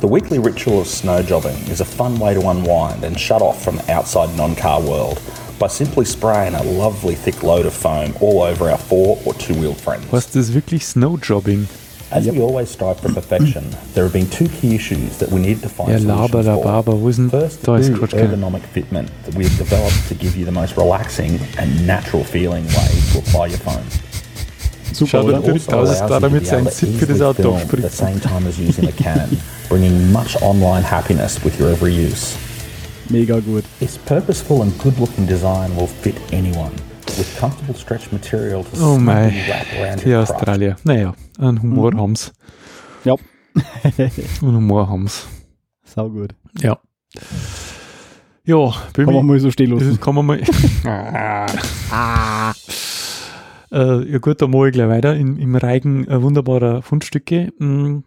[0.00, 3.62] The weekly ritual of snow jobbing is a fun way to unwind and shut off
[3.62, 5.20] from the outside non car world
[5.62, 9.54] by simply spraying a lovely thick load of foam all over our four or two
[9.54, 10.04] wheeled friends.
[10.10, 11.68] Was das wirklich Snowjobbing?
[12.10, 15.62] As we always strive for perfection, there have been two key issues that we need
[15.62, 16.64] to find Ja, solutions laber, for.
[16.64, 18.32] laber, wo ist denn, First, da ist the Crotch Cannon.
[18.32, 22.66] ergonomic fitment that we have developed to give you the most relaxing and natural feeling
[22.66, 23.80] way to apply your foam.
[24.92, 25.32] Super, Schaut oder?
[25.38, 27.06] natürlich Also aus, als da allows you damit to be sein able to Zip für
[27.06, 27.92] das easily Auto film at the abspringt.
[27.92, 32.34] same time as using a Canon, bringing much online happiness with your every use.
[33.10, 33.64] Mega gut.
[33.80, 36.72] Its purposeful and good-looking design will fit anyone,
[37.18, 40.14] with comfortable stretch material to Oh mei, smoothly wrap around die.
[40.16, 40.76] Australier.
[40.84, 42.32] Naja, einen Humor haben's.
[43.04, 43.16] Ja,
[44.42, 45.26] Einen Humor haben's.
[45.84, 46.34] sau gut.
[46.60, 46.78] Ja.
[48.44, 50.00] Ja, bei Kann man mal so stehen lassen.
[50.00, 50.40] kann man mal.
[53.72, 55.14] äh, ja gut, da mache ich gleich weiter.
[55.14, 57.52] In, Im Reigen äh, wunderbarer Fundstücke.
[57.58, 57.98] Mm,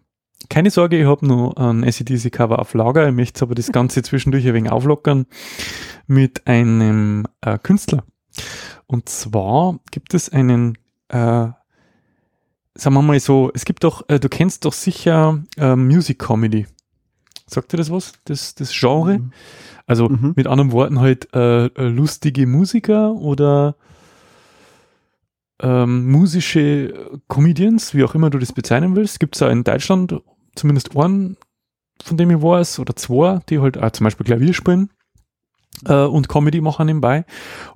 [0.48, 3.08] keine Sorge, ich habe noch ein ACDC Cover auf Lager.
[3.08, 5.26] Ich möchte aber das Ganze zwischendurch ein wenig auflockern
[6.06, 8.04] mit einem äh, Künstler.
[8.86, 10.76] Und zwar gibt es einen,
[11.08, 11.48] äh,
[12.74, 16.66] sagen wir mal so, es gibt doch, äh, du kennst doch sicher äh, Music Comedy.
[17.46, 18.12] Sagt dir das was?
[18.24, 19.18] Das, das Genre?
[19.18, 19.32] Mhm.
[19.86, 20.32] Also Mhm.
[20.36, 23.76] mit anderen Worten halt äh, äh, lustige Musiker oder
[25.60, 29.20] ähm, musische Comedians, wie auch immer du das bezeichnen willst.
[29.20, 30.14] Gibt es da in Deutschland
[30.56, 31.36] zumindest einen,
[32.02, 34.90] von dem ich weiß, oder zwei, die halt auch zum Beispiel Klavier spielen
[35.86, 37.24] äh, und Comedy machen nebenbei.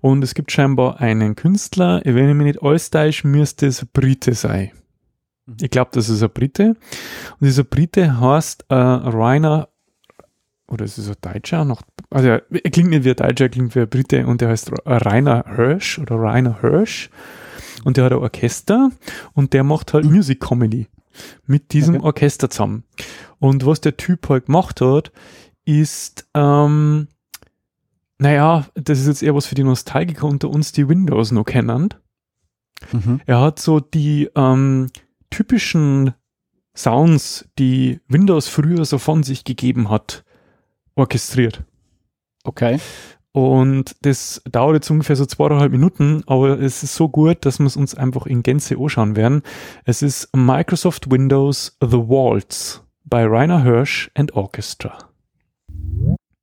[0.01, 3.89] Und es gibt scheinbar einen Künstler, wenn ich mich nicht alles täusche, müsste es ein
[3.93, 4.73] Brite sein.
[5.61, 6.77] Ich glaube, das ist ein Brite.
[7.41, 9.69] Und dieser Brite heißt äh, Rainer,
[10.69, 11.65] oder ist es ein Deutscher?
[11.65, 14.41] Noch, also er er klingt nicht wie ein Deutscher, er klingt wie ein Brite und
[14.41, 17.11] der heißt Ra- Rainer Hirsch oder Rainer Hirsch.
[17.83, 18.91] Und der hat ein Orchester
[19.33, 20.87] und der macht halt Music Comedy
[21.47, 22.05] mit diesem Okay.
[22.05, 22.85] Orchester zusammen.
[23.39, 25.13] Und was der Typ halt gemacht hat,
[25.65, 27.09] ist, ähm,
[28.19, 31.95] naja, das ist jetzt eher was für die Nostalgiker unter uns, die Windows noch kennen.
[32.93, 33.21] Mhm.
[33.27, 34.89] Er hat so die ähm,
[35.31, 36.15] typischen
[36.77, 40.25] Sounds, die Windows früher so von sich gegeben hat,
[40.95, 41.65] orchestriert.
[42.45, 42.79] Okay.
[43.33, 47.67] Und das dauert jetzt ungefähr so zweieinhalb Minuten, aber es ist so gut, dass wir
[47.67, 49.43] es uns einfach in Gänze anschauen werden.
[49.85, 54.99] Es ist Microsoft Windows The Waltz by Rainer Hirsch and Orchestra.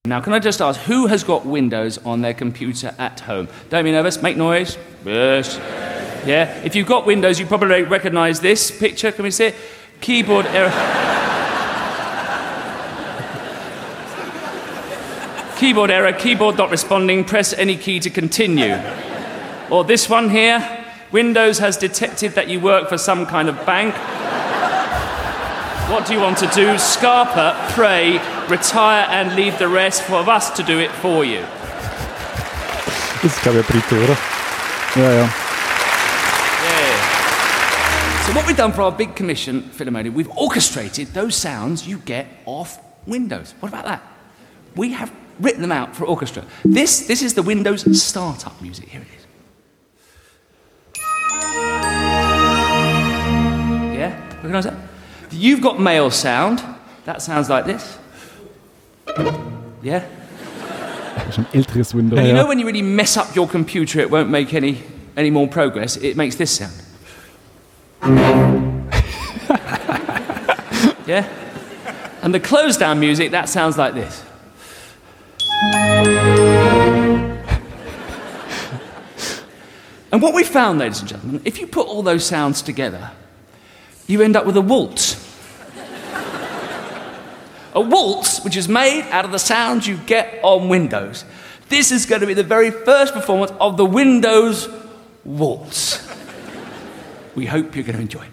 [0.05, 3.49] Now, can I just ask, who has got Windows on their computer at home?
[3.69, 4.77] Don't be nervous, make noise.
[5.05, 5.59] Yes.
[6.25, 9.11] Yeah, if you've got Windows, you probably recognize this picture.
[9.11, 9.55] Can we see it?
[9.99, 10.71] Keyboard error.
[15.57, 18.79] Keyboard error, keyboard not responding, press any key to continue.
[19.69, 20.61] Or this one here
[21.11, 23.95] Windows has detected that you work for some kind of bank.
[25.89, 26.75] What do you want to do?
[26.75, 31.41] Scarper, pray, retire and leave the rest for us to do it for you.
[33.21, 34.17] Das ist, glaube ich, ein Brite, oder?
[34.95, 35.29] Ja, ja.
[36.63, 37.17] Yeah.
[38.25, 42.27] So what we've done for our big commission, Philomena, we've orchestrated those sounds you get
[42.45, 43.55] off Windows.
[43.61, 44.01] What about that?
[44.75, 46.43] We have written them out for orchestra.
[46.63, 48.89] This, this is the Windows startup music.
[48.89, 49.25] Here it is.
[53.95, 54.27] Yeah?
[54.35, 54.75] Recognize that?
[55.31, 56.63] You've got male sound.
[57.05, 57.97] That sounds like this.
[59.81, 60.03] Yeah?
[61.15, 62.19] Das ist ein älteres Windows.
[62.19, 64.83] Now, you know when you really mess up your computer, it won't make any,
[65.15, 65.97] any more progress?
[65.97, 66.73] It makes this sound.
[71.07, 71.27] yeah?
[72.21, 74.23] And the close down music, that sounds like this.
[80.11, 83.09] and what we found, ladies and gentlemen, if you put all those sounds together,
[84.05, 85.15] you end up with a waltz.
[87.73, 91.25] A waltz, which is made out of the sounds you get on Windows.
[91.69, 94.69] This is going to be the very first performance of the Windows
[95.25, 96.07] Waltz.
[97.33, 98.31] We hope you're going to enjoy it.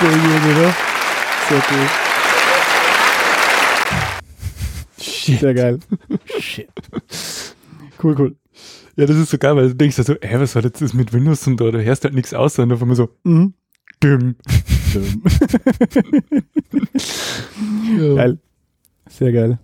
[0.00, 0.74] Sehr gut, oder?
[1.48, 1.86] Sehr cool.
[5.38, 5.78] Sehr geil.
[6.38, 6.68] Shit.
[8.02, 8.36] Cool, cool.
[8.96, 10.94] Ja, das ist so geil, weil du denkst ja so, ey, was hat jetzt das
[10.94, 11.70] mit Windows und da?
[11.70, 13.54] Du hörst halt nichts aus, sondern auf einmal so, Mhm.
[14.02, 14.36] dümm.
[18.16, 18.38] Geil.
[19.08, 19.58] Sehr geil.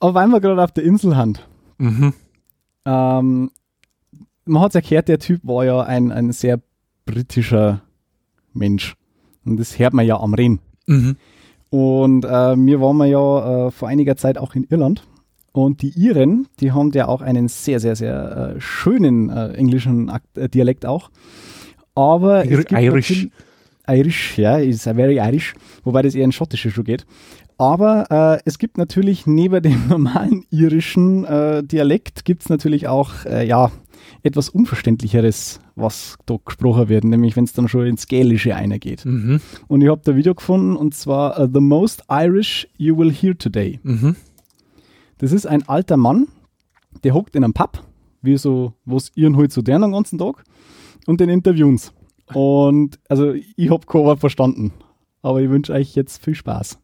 [0.00, 1.34] Aber weil wir gerade auf der Insel haben,
[1.78, 2.12] Mhm.
[2.84, 3.50] ähm,
[4.44, 6.60] man hat es erklärt, der Typ war ja ein, ein sehr
[7.06, 7.80] britischer
[8.52, 8.94] Mensch.
[9.44, 10.60] Und das hört man ja am Reden.
[10.86, 11.16] Mhm.
[11.70, 15.06] Und äh, wir waren wir ja äh, vor einiger Zeit auch in Irland.
[15.52, 20.10] Und die Iren, die haben ja auch einen sehr, sehr, sehr äh, schönen äh, englischen
[20.10, 21.10] Akt, äh, Dialekt auch.
[21.94, 23.28] Aber Ir- es gibt Irish.
[23.86, 27.06] Irish, ja, ist a very Irish, wobei das eher in Schottische schon geht.
[27.56, 33.24] Aber äh, es gibt natürlich neben dem normalen irischen äh, Dialekt, gibt es natürlich auch,
[33.26, 33.70] äh, ja,
[34.22, 39.04] etwas Unverständlicheres, was da gesprochen wird, nämlich wenn es dann schon ins Gälische eingeht.
[39.04, 39.40] Mhm.
[39.68, 43.12] Und ich habe da ein Video gefunden und zwar uh, The Most Irish You Will
[43.12, 43.80] Hear Today.
[43.82, 44.16] Mhm.
[45.18, 46.28] Das ist ein alter Mann,
[47.02, 47.82] der hockt in einem Pub,
[48.22, 50.44] wie so, was ihren halt so deren den ganzen Tag,
[51.06, 51.90] und den interviewen sie.
[52.32, 54.72] Und also ich habe kein Wort verstanden,
[55.22, 56.78] aber ich wünsche euch jetzt viel Spaß.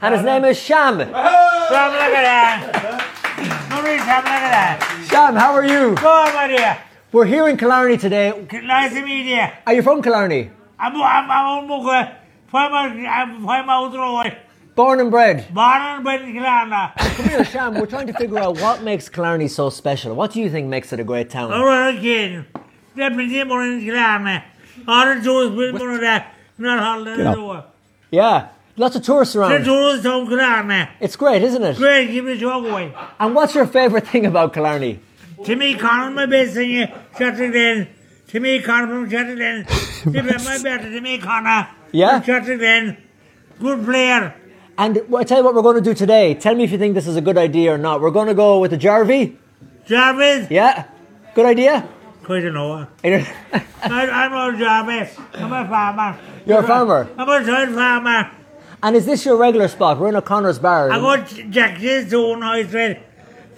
[0.00, 0.98] And his name is Sham.
[0.98, 2.60] Sham, look at that.
[3.70, 5.06] Marie, Sham, look at that.
[5.08, 5.94] Sham, how are you?
[5.94, 6.76] Good, my dear.
[7.10, 8.32] We're here in Killarney today.
[8.64, 9.46] Nice to meet you.
[9.66, 10.50] Are you from Killarney?
[10.78, 12.16] I'm, I'm, I'm on Muga.
[12.52, 14.36] I'm from out road.
[14.74, 15.46] Born and bred.
[15.54, 16.92] Born and bred in Killarney.
[16.98, 17.74] Come here, Sham.
[17.74, 20.14] We're trying to figure out what makes Killarney so special.
[20.14, 21.52] What do you think makes it a great town?
[21.52, 22.44] All right, kid.
[22.44, 22.63] Deputy
[22.94, 23.20] born
[23.72, 24.42] in Killarney.
[24.88, 26.26] All the tourists been born there.
[26.58, 27.34] Not holding the Genau.
[27.34, 27.64] door.
[28.10, 29.52] Yeah, lots of tourists The around.
[29.52, 30.88] Er tourists from Killarney.
[31.00, 31.76] It's great, isn't it?
[31.76, 32.92] Great, give me your boy.
[33.18, 35.00] And what's your favourite thing about Killarney?
[35.44, 37.88] To me, Connor, my best singer, Shatterglen.
[38.28, 39.66] To me, Connor from Shatterglen.
[40.12, 40.90] Me, my better.
[40.90, 41.68] To me, Connor.
[41.92, 42.20] Yeah?
[42.20, 42.96] From
[43.60, 44.34] Good player.
[44.76, 46.34] And I tell you what we're going to do today.
[46.34, 48.00] Tell me if you think this is a good idea or not.
[48.00, 49.38] We're going to go with the Jarvie.
[49.86, 50.50] Jarvis.
[50.50, 50.84] Yeah?
[51.34, 51.88] Good idea?
[52.24, 52.86] Quite a know.
[53.02, 53.22] You're
[53.82, 55.16] I, I'm a Jarvis.
[55.34, 56.18] I'm a farmer.
[56.46, 57.08] You're a farmer.
[57.18, 58.30] I'm a child farmer.
[58.82, 59.98] And is this your regular spot?
[59.98, 60.90] We're in O'Connor's bar.
[60.90, 63.02] I got Jackson Zone, I said.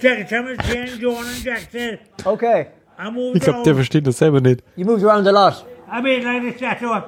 [0.00, 1.98] Jack, Thomas Jane, John, and Jackson.
[2.24, 2.68] Okay.
[2.98, 3.76] I moved Ich glaube, der around.
[3.76, 4.62] versteht das selber nicht.
[4.76, 5.64] You moved around a lot.
[5.90, 7.02] I made like the statue.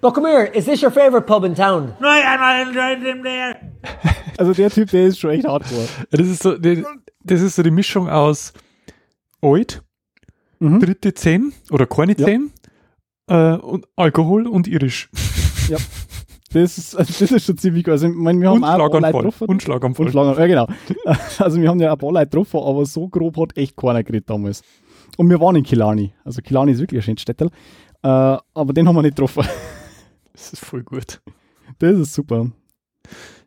[0.00, 1.96] But come here, is this your favourite pub in town?
[2.00, 3.56] No, and I enjoyed them there.
[4.38, 5.88] Also der Typ, der ist schon echt hardcore.
[6.12, 6.84] Das ist so, die-
[7.24, 8.52] das ist so die Mischung aus
[9.42, 9.82] alt,
[10.60, 10.80] Mhm.
[10.80, 12.24] dritte Zehn oder keine Ja.
[12.26, 12.50] Zehn
[13.28, 15.08] äh, und Alkohol und irisch.
[15.68, 15.76] Ja.
[16.52, 17.92] Das ist, also das ist schon ziemlich gut.
[17.92, 19.12] Also, ich meine, wir haben Und auch Schlaganfall.
[19.12, 19.48] getroffen.
[19.48, 20.06] Und Schlaganfall.
[20.06, 21.14] Und Schlaganfall, ja genau.
[21.38, 24.30] Also wir haben ja ein paar Leute getroffen, aber so grob hat echt keiner geredet
[24.30, 24.62] damals.
[25.18, 26.12] Und wir waren in Killarney.
[26.24, 27.48] Also Killarney ist wirklich ein schönes Städtel.
[28.02, 29.44] Äh, aber den haben wir nicht getroffen.
[30.32, 31.20] Das ist voll gut.
[31.80, 32.48] Das ist super.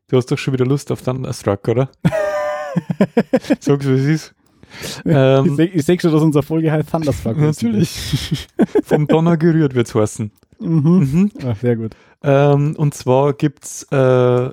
[0.10, 1.90] Du hast doch schon wieder Lust auf Thunderstruck, oder?
[3.62, 4.36] Sag's, wie es ist.
[5.06, 7.38] Ich Ähm, sehe ich seh schon, dass unsere Folge heißt Thunderstruck.
[7.38, 8.48] natürlich.
[8.84, 10.32] Vom Donner gerührt wird's heißen.
[10.60, 10.82] Mhm.
[11.00, 11.32] Mhm.
[11.46, 11.96] Ach, sehr gut.
[12.24, 14.50] Ähm, und zwar gibt's, äh,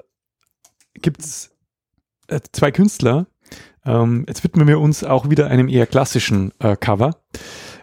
[0.94, 1.50] gibt's
[2.28, 3.26] äh, zwei Künstler.
[3.84, 7.16] Ähm, jetzt widmen wir uns auch wieder einem eher klassischen äh, Cover.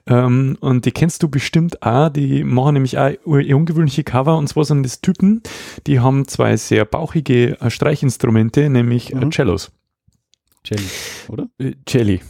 [0.08, 2.10] Ähm, und die kennst du bestimmt auch.
[2.10, 4.38] Die machen nämlich auch ungewöhnliche Cover.
[4.38, 5.42] Und zwar sind das Typen,
[5.88, 9.32] die haben zwei sehr bauchige äh, Streichinstrumente, nämlich äh, Mhm.
[9.32, 9.72] Cellos.
[10.66, 10.88] Jelly,
[11.30, 11.48] oder?
[11.60, 12.22] Äh, Celli.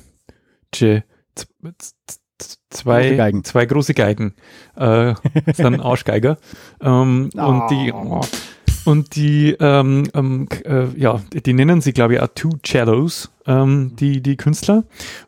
[0.74, 1.04] Ce,
[2.70, 3.44] zwei, Große Geigen.
[3.44, 4.34] zwei große Geigen.
[4.76, 5.14] Äh,
[5.54, 6.38] sind Arschgeiger.
[6.82, 7.46] Ähm, Ah.
[7.48, 7.94] Und die,
[8.86, 13.96] und die, ähm, ähm, äh, ja, die nennen sie, glaube ich, auch Two Cellos, ähm,
[13.96, 14.84] die, die Künstler.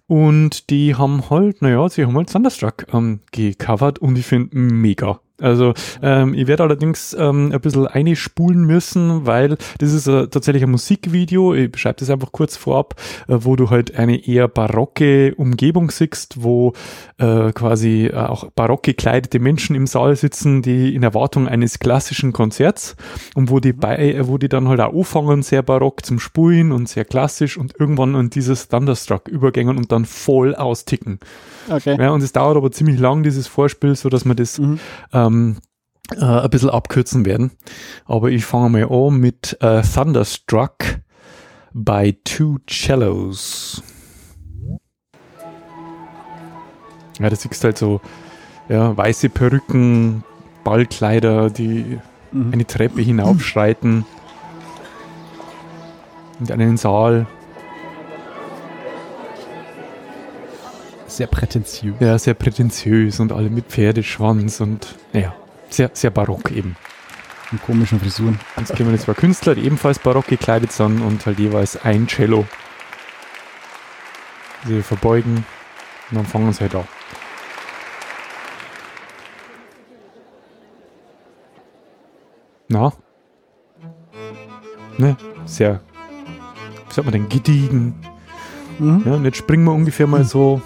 [0.05, 5.19] Und die haben halt, naja, sie haben halt Thunderstruck ähm, gecovert und ich finde mega.
[5.39, 10.63] Also ähm, ich werde allerdings ähm, ein bisschen einspulen müssen, weil das ist äh, tatsächlich
[10.63, 12.95] ein Musikvideo, ich beschreibe das einfach kurz vorab,
[13.27, 16.73] äh, wo du halt eine eher barocke Umgebung siehst, wo
[17.17, 22.33] äh, quasi äh, auch barock gekleidete Menschen im Saal sitzen, die in Erwartung eines klassischen
[22.33, 22.95] Konzerts
[23.35, 26.71] und wo die bei, äh, wo die dann halt auch anfangen, sehr barock zum Spulen
[26.71, 31.19] und sehr klassisch und irgendwann in dieses Thunderstruck übergängen und dann voll austicken.
[31.69, 31.97] Okay.
[31.99, 34.79] Ja, und es dauert aber ziemlich lang, dieses Vorspiel, so dass wir das Mhm.
[35.13, 35.26] ähm,
[36.15, 37.51] äh, ein bisschen abkürzen werden.
[38.05, 40.77] Aber ich fange mal an mit äh, Thunderstruck
[41.73, 43.81] by Two Cellos.
[47.19, 48.01] Ja, da siehst du halt so
[48.69, 50.23] ja, weiße Perücken,
[50.63, 51.99] Ballkleider, die
[52.31, 52.53] Mhm.
[52.53, 54.05] eine Treppe hinaufschreiten.
[56.39, 57.25] In einen Saal.
[61.17, 61.95] Sehr prätentiös.
[61.99, 65.33] Ja, sehr prätentiös und alle mit Pferdeschwanz und ja,
[65.67, 66.75] sehr, sehr barock eben.
[67.51, 68.39] Und komischen Frisuren.
[68.55, 72.45] Jetzt kommen jetzt zwei Künstler, die ebenfalls barock gekleidet sind und halt jeweils ein Cello.
[74.67, 75.43] Sie verbeugen
[76.11, 76.87] und dann fangen sie halt an.
[82.67, 82.93] Na?
[84.99, 85.17] Ne?
[85.45, 85.81] Sehr,
[86.89, 87.95] wie sagt man denn, gediegen.
[88.77, 89.01] Mhm.
[89.03, 90.61] Ja, und jetzt springen wir ungefähr mal so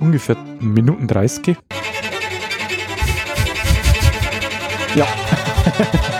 [0.00, 1.56] ungefähr Minuten 30.
[4.94, 5.06] Ja.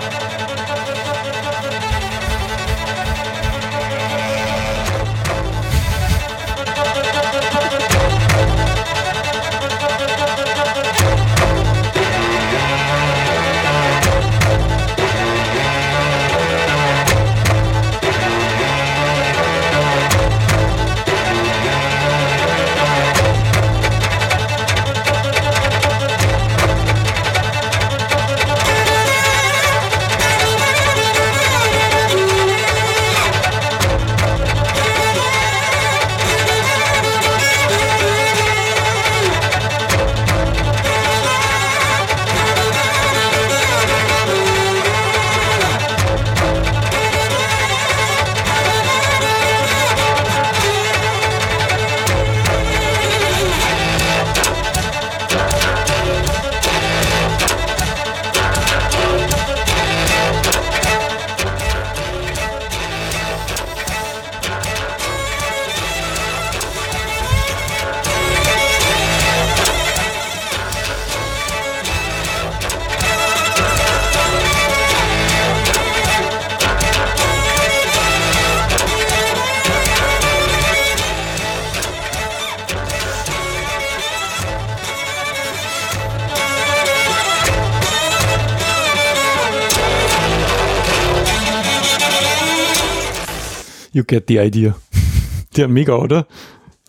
[94.07, 94.77] get the idea.
[95.57, 96.27] Der mega, oder?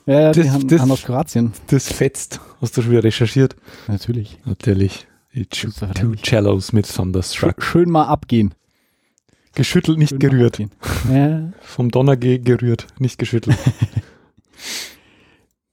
[0.06, 1.52] Ja, ja, die Das- haben, das- haben aus Kroatien.
[1.68, 2.40] Das fetzt.
[2.62, 3.56] Hast du schon wieder recherchiert?
[3.88, 4.40] Natürlich.
[4.46, 5.08] Natürlich.
[5.34, 6.24] Die Two Selbstverständlich.
[6.24, 7.62] Cellos mit Thunderstruck.
[7.62, 8.54] Schön, mal abgehen.
[9.54, 10.60] Geschüttelt, nicht Schön gerührt.
[11.12, 11.52] Ja.
[11.62, 13.58] Vom Donner ge gerührt, nicht geschüttelt.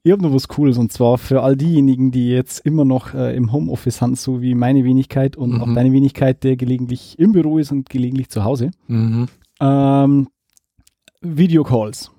[0.07, 3.35] Ich habe noch was Cooles und zwar für all diejenigen, die jetzt immer noch äh,
[3.35, 5.61] im Homeoffice sind, so wie meine Wenigkeit und Mhm.
[5.63, 8.71] auch deine Wenigkeit, der gelegentlich im Büro ist und gelegentlich zu Hause.
[8.87, 9.29] mhm.
[9.61, 10.29] Ähm,
[11.25, 12.11] Videocalls.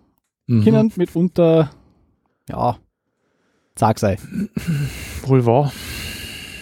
[0.47, 0.64] Mhm.
[0.64, 1.72] Können mitunter,
[2.49, 2.78] ja,
[3.78, 4.18] sag sei,
[5.26, 5.72] Wohl wahr.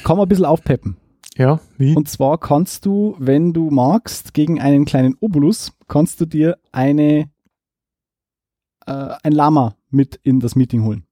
[0.04, 0.98] kann man ein bisschen aufpeppen.
[1.36, 1.96] Ja, wie?
[1.96, 7.30] Und zwar kannst du, wenn du magst, gegen einen kleinen Obolus, kannst du dir eine,
[8.86, 11.06] äh, ein Lama mit in das Meeting holen.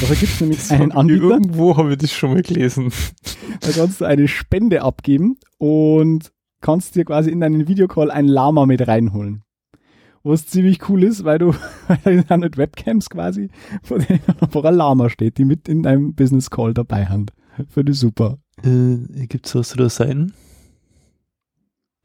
[0.00, 2.92] Dafür gibt es nämlich einen Anbieter, Irgendwo habe ich das schon mal gelesen.
[3.60, 8.66] da kannst du eine Spende abgeben und kannst dir quasi in deinen Videocall ein Lama
[8.66, 9.43] mit reinholen.
[10.26, 11.52] Was ziemlich cool ist, weil du
[11.86, 13.50] weil da sind halt Webcams quasi,
[13.82, 17.26] vor denen Lama steht, die mit in deinem Business Call dabei haben.
[17.68, 18.38] Finde ich super.
[18.62, 20.32] Äh, Gibt es was zu der Seiten?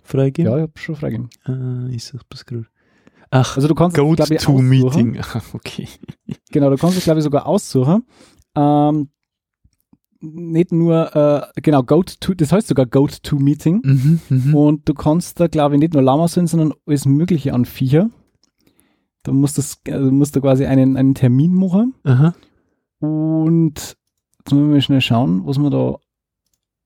[0.04, 0.52] Freigeben?
[0.52, 1.30] Ja, ich hab schon freigegeben.
[1.48, 2.66] Äh, ich suche das gerade.
[3.32, 4.58] Ach, Also du kannst es, Go ich, to.
[4.58, 5.20] Meeting.
[5.34, 5.88] Ah, okay.
[6.52, 8.04] Genau, du kannst es, glaube ich, sogar aussuchen.
[8.56, 9.10] Ähm,
[10.22, 13.82] nicht nur, äh, genau, Go to, das heißt sogar Go to Meeting.
[13.84, 14.56] Mhm, mhm.
[14.56, 18.10] Und du kannst da, glaube ich, nicht nur Lama sein, sondern alles Mögliche an Viecher.
[19.24, 21.94] Da musst, das, also musst du quasi einen, einen Termin machen.
[22.04, 22.34] Aha.
[23.00, 23.98] Und
[24.40, 26.00] jetzt müssen wir mal schnell schauen, was man da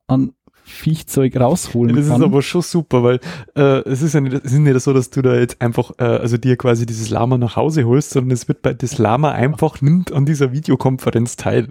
[0.08, 0.34] an
[0.66, 2.22] Viechzeug rausholen Ja, das kann.
[2.22, 3.20] ist aber schon super, weil
[3.56, 6.04] äh, es ist ja nicht, es ist nicht so, dass du da jetzt einfach, äh,
[6.04, 9.82] also dir quasi dieses Lama nach Hause holst, sondern es wird bei das Lama einfach
[9.82, 11.68] nimmt an dieser Videokonferenz teil.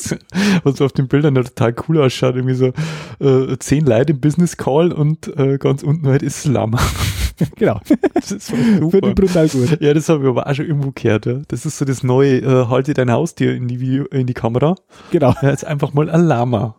[0.64, 2.72] Was auf den Bildern ja total cool ausschaut, irgendwie so
[3.20, 6.78] äh, zehn Leute im Business Call und äh, ganz unten halt ist das Lama.
[7.56, 7.80] genau.
[8.14, 9.08] Das ist Finde super.
[9.08, 9.80] ich brutal gut.
[9.80, 11.26] Ja, das habe ich aber auch schon irgendwo gehört.
[11.26, 11.40] Ja.
[11.48, 14.74] Das ist so das neue, äh, halte dein Haustier in die, Video, in die Kamera.
[15.10, 15.34] Genau.
[15.42, 16.76] Ja, jetzt einfach mal ein Lama.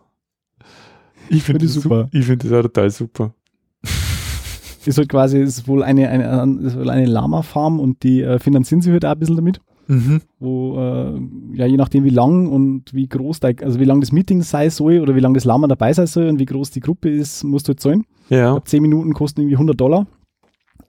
[1.28, 2.08] Ich finde das super.
[2.12, 3.34] Ich finde das auch total super.
[4.84, 8.82] Ist halt quasi, ist wohl eine, eine, ist wohl eine Lama-Farm und die äh, finanzieren
[8.82, 9.60] sich halt auch ein bisschen damit.
[9.88, 10.20] Mhm.
[10.38, 14.12] wo äh, ja je nachdem wie lang und wie groß da, also wie lang das
[14.12, 16.80] Meeting sein soll oder wie lang das Lama dabei sein soll und wie groß die
[16.80, 18.04] Gruppe ist, musst du halt zahlen.
[18.28, 18.52] Ja.
[18.52, 20.06] glaube, 10 Minuten kosten irgendwie 100 Dollar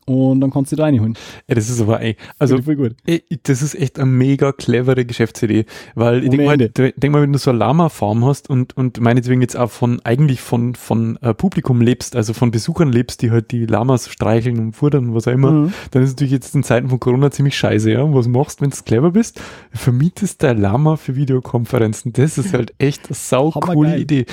[0.05, 1.15] und dann kannst du da reinholen.
[1.47, 2.95] ja, das ist aber, ey, also voll gut.
[3.05, 5.65] Ey, Das ist echt eine mega clevere Geschäftsidee,
[5.95, 9.41] weil ich denke mal, denk mal, wenn du so eine Lama-Farm hast und, und meinetwegen
[9.41, 13.51] jetzt auch von, eigentlich von, von äh, Publikum lebst, also von Besuchern lebst, die halt
[13.51, 15.73] die Lamas streicheln und fordern und was auch immer, Mhm.
[15.91, 18.01] dann ist natürlich jetzt in Zeiten von Corona ziemlich scheiße, ja.
[18.01, 19.39] Und was machst, wenn du clever bist?
[19.71, 22.13] Vermietest dein Lama für Videokonferenzen.
[22.13, 24.01] Das ist halt echt eine sau coole Hammergeil.
[24.01, 24.25] Idee.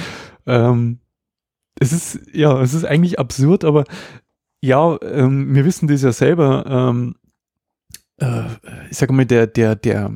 [0.47, 0.99] Ähm,
[1.79, 3.85] es ist, ja, es ist eigentlich absurd, aber
[4.63, 7.15] ja, ähm, wir wissen das ja selber, ähm,
[8.19, 8.43] äh,
[8.91, 10.13] ich sage mal, der, der, der,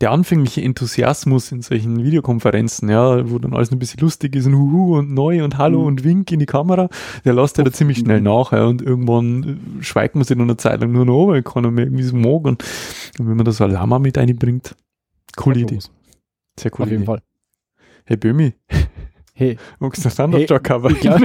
[0.00, 4.54] der anfängliche Enthusiasmus in solchen Videokonferenzen, ja, wo dann alles ein bisschen lustig ist und
[4.56, 5.86] huhu und neu und hallo Mhm.
[5.86, 6.88] und wink in die Kamera,
[7.24, 10.46] der lässt ja da ziemlich schnell nach, ja, und irgendwann äh, schweigt man sich dann
[10.46, 12.64] eine Zeit lang nur noch, weil keiner mehr irgendwie so mag und,
[13.18, 14.74] und wenn man da so ein Lama mit einbringt,
[15.36, 15.78] coole Idee,
[16.58, 17.06] sehr coole Auf jeden Idee.
[17.06, 17.22] Fall.
[18.06, 18.54] Hey Bömi,
[19.36, 20.90] Hey, magst du das Thunderstruck-Cover?
[20.92, 21.20] ich glaub-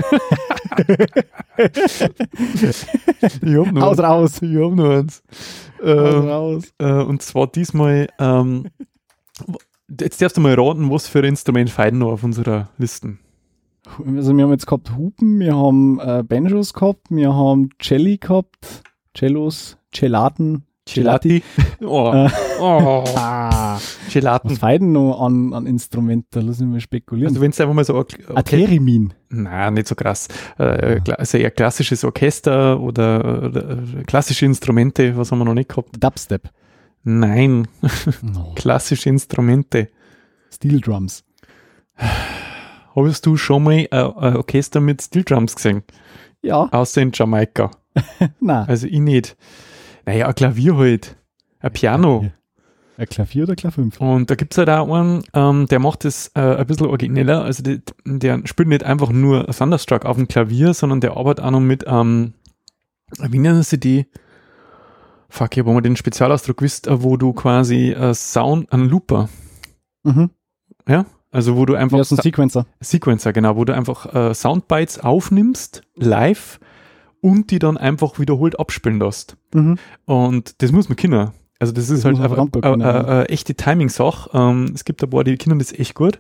[3.42, 4.42] ich hab noch Haus raus.
[4.42, 5.24] Ich hab noch eins.
[5.82, 6.64] Ähm, raus.
[6.80, 8.68] äh, und zwar diesmal, ähm,
[10.00, 13.20] jetzt darfst du mal raten, was für ein Instrument feiden noch auf unserer Listen.
[14.06, 18.84] Also wir haben jetzt gehabt Hupen, wir haben äh, Banjos gehabt, wir haben Celli gehabt,
[19.18, 21.44] Cellos, Gelaten, Gelati.
[21.82, 22.30] Oh, Äh.
[22.60, 24.56] oh Ah, was Gelaten.
[24.56, 26.48] feiden noch an, an Instrumenten?
[26.48, 27.30] Lassen wir mal spekulieren.
[27.30, 29.14] Also wenn es einfach mal so okay, A Theremin.
[29.30, 30.28] Nein, nicht so krass.
[30.58, 33.78] Äh, also eher klassisches Orchester oder, oder
[34.08, 35.96] klassische Instrumente, was haben wir noch nicht gehabt?
[36.04, 36.50] Dubstep.
[37.04, 37.68] Nein,
[38.22, 38.54] No.
[38.56, 39.90] klassische Instrumente.
[40.52, 41.24] Steel Drums.
[42.96, 45.84] Hast du schon mal ein Orchester mit Steel Drums gesehen?
[46.42, 47.72] Ja, Außer in Jamaika.
[48.40, 48.64] na.
[48.66, 49.38] Also ich nicht.
[50.10, 51.16] Naja, ein Klavier halt.
[51.60, 52.26] Ein Piano.
[52.98, 54.02] Ein Klavier oder Klavier 5?
[54.02, 57.44] Und da gibt's halt auch einen, ähm, der macht das äh, ein bisschen origineller.
[57.44, 61.52] Also die, der spielt nicht einfach nur Thunderstruck auf dem Klavier, sondern der arbeitet auch
[61.52, 62.34] noch mit, ähm,
[63.20, 64.08] wie nennen sie die?
[65.30, 69.30] Fuck, ich habe mal den Spezialausdruck gewusst, äh, wo du quasi äh, Sound, einen Looper,
[70.04, 70.32] Mhm.
[70.88, 71.06] ja?
[71.32, 72.66] Also wo du einfach Ja, so ein Sequencer.
[72.80, 76.60] Sequencer, genau, wo du einfach äh, Soundbites aufnimmst, live,
[77.22, 79.38] und die dann einfach wiederholt abspielen lässt.
[79.54, 79.78] Mhm.
[80.06, 81.32] Und das muss man können.
[81.62, 84.30] Also das ist Das halt eine, echte Timing-Sache.
[84.34, 86.20] Ähm, es gibt ein paar, die können das echt gut.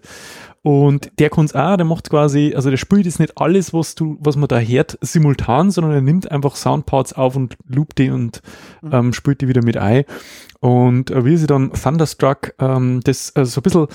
[0.61, 3.95] Und der kann es auch, der macht quasi, also der spielt jetzt nicht alles, was
[3.95, 8.09] du, was man da hört, simultan, sondern er nimmt einfach Soundparts auf und loopt die
[8.09, 8.41] und
[8.91, 10.03] ähm, spielt die wieder mit ein.
[10.59, 13.87] Und äh, wie sie dann Thunderstruck, ähm, das äh, so ein bisschen,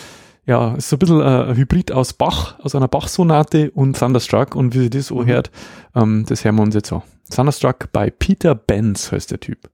[0.47, 4.55] ja, ist so ein bisschen äh, ein Hybrid aus Bach, aus einer Bach-Sonate und Thunderstruck
[4.55, 5.51] und wie sie das so hört,
[5.95, 7.03] ähm, das hören wir uns jetzt so.
[7.31, 9.71] Thunderstruck bei Peter Benz heißt der Typ.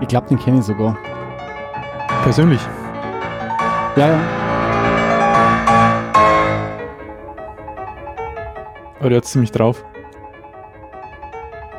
[0.00, 0.98] Ich glaube, den kenne ich sogar.
[2.24, 2.60] Persönlich.
[3.96, 4.20] Ja, ja.
[9.00, 9.84] Aber der hat ziemlich drauf.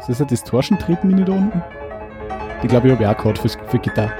[0.03, 1.63] Ist das ein Distortion-Tretmini da unten?
[2.61, 4.11] Die glaube ich habe ich auch gehabt fürs, für Gitarre.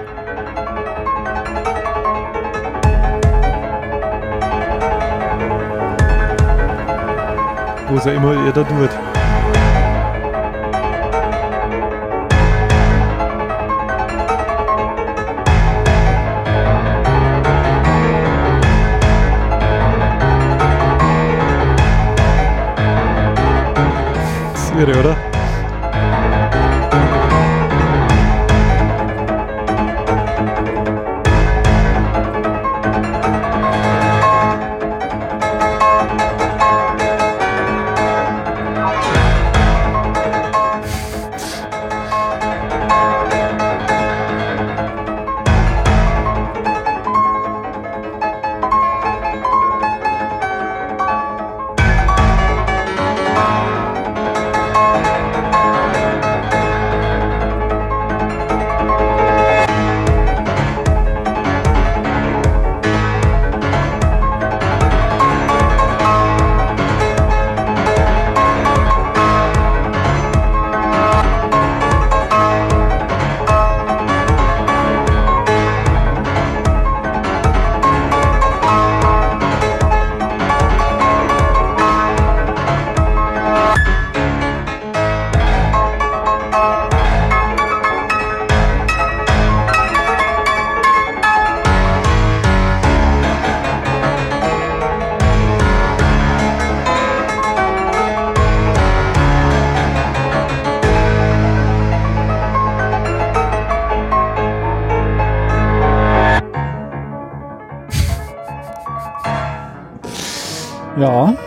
[7.90, 8.90] Wo es ja immer er da tut.
[24.54, 25.33] Das ist irre, oder?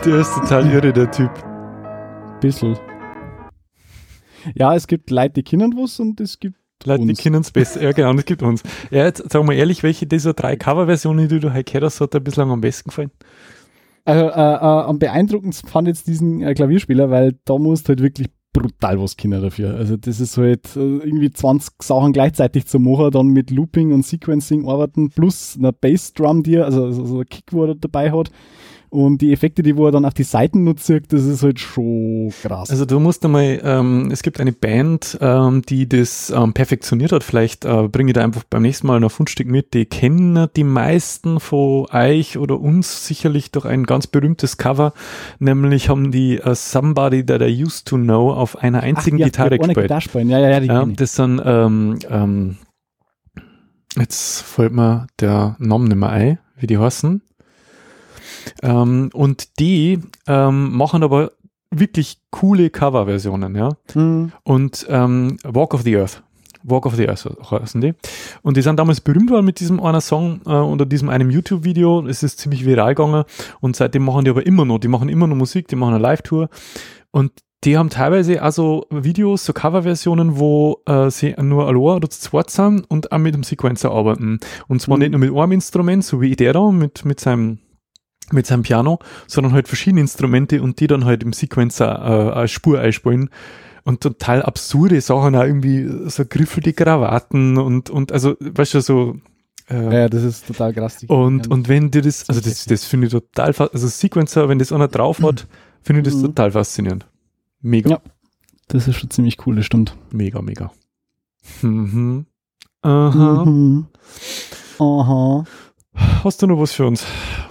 [0.05, 1.31] Der ist total irre, der Typ.
[2.39, 2.77] bisschen.
[4.55, 7.19] Ja, es gibt Leute, die kennen was und es gibt Leute, die uns.
[7.19, 7.81] kennen es besser.
[7.81, 8.63] Ja, genau, das gibt uns.
[8.91, 12.13] Ja, jetzt sagen wir ehrlich, welche dieser drei Coverversionen, die du heute gehört hast, hat
[12.13, 13.11] dir bislang am besten gefallen?
[14.05, 17.89] Also, äh, äh, am beeindruckendsten fand ich jetzt diesen äh, Klavierspieler, weil da musst du
[17.89, 19.75] halt wirklich brutal was kennen dafür.
[19.75, 24.05] Also das ist halt äh, irgendwie 20 Sachen gleichzeitig zu machen, dann mit Looping und
[24.05, 28.11] Sequencing arbeiten, plus einer Bassdrum, die er, also, also so ein Kick, wo er dabei
[28.11, 28.31] hat.
[28.89, 32.31] Und die Effekte, die wo er dann auf die Seiten nutzt, das ist halt schon
[32.41, 32.69] krass.
[32.69, 37.23] Also du musst einmal, ähm, es gibt eine Band, ähm, die das ähm, perfektioniert hat.
[37.23, 39.73] Vielleicht äh, bringe ich da einfach beim nächsten Mal noch ein Fundstück mit.
[39.73, 44.93] Die kennen die meisten von euch oder uns sicherlich durch ein ganz berühmtes Cover.
[45.39, 49.25] Nämlich haben die äh, Somebody That I Used to Know auf einer einzigen Ach, ja,
[49.25, 49.89] Gitarre gespielt.
[49.89, 52.57] Ja, ja, ja, die Ja, das sind, ähm, ähm,
[53.97, 57.21] jetzt fällt mir der Name nicht mehr ein, wie die heißen.
[58.61, 61.31] Ähm, und die ähm, machen aber
[61.71, 63.69] wirklich coole Coverversionen, ja.
[63.93, 64.31] Hm.
[64.43, 66.23] Und ähm, Walk of the Earth.
[66.63, 67.93] Walk of the Earth heißen die.
[68.41, 72.05] Und die sind damals berühmt worden mit diesem einer Song äh, unter diesem einem YouTube-Video.
[72.07, 73.23] Es ist ziemlich viral gegangen
[73.61, 74.79] und seitdem machen die aber immer noch.
[74.79, 76.49] Die machen immer noch Musik, die machen eine Live-Tour.
[77.11, 77.31] Und
[77.63, 82.49] die haben teilweise also Videos, so Coverversionen, wo äh, sie nur allein oder zu zweit
[82.49, 84.39] sind und auch mit dem Sequencer arbeiten.
[84.67, 85.01] Und zwar Mhm.
[85.01, 87.59] nicht nur mit einem Instrument, so wie der da, mit, mit seinem
[88.31, 92.51] mit seinem Piano, sondern halt verschiedene Instrumente und die dann halt im Sequencer äh, als
[92.51, 93.29] Spur einspielen.
[93.83, 99.15] Und total absurde Sachen, auch irgendwie so griffelte Krawatten und, und also, weißt du, so.
[99.69, 101.05] Äh, Ja, das ist total krass.
[101.07, 104.73] Und, und wenn dir das, also das, das finde ich total, also Sequencer, wenn das
[104.73, 105.47] einer drauf hat,
[105.81, 106.23] finde ich das Mhm.
[106.27, 107.05] total faszinierend.
[107.61, 108.01] Mega, Ja.
[108.67, 109.95] das ist schon ziemlich cool, das stimmt.
[110.11, 110.71] mega, mega.
[111.61, 112.25] Mhm.
[112.81, 113.45] Aha.
[113.45, 113.87] Mhm.
[114.79, 115.43] Aha.
[115.97, 117.05] Hast du noch was für uns?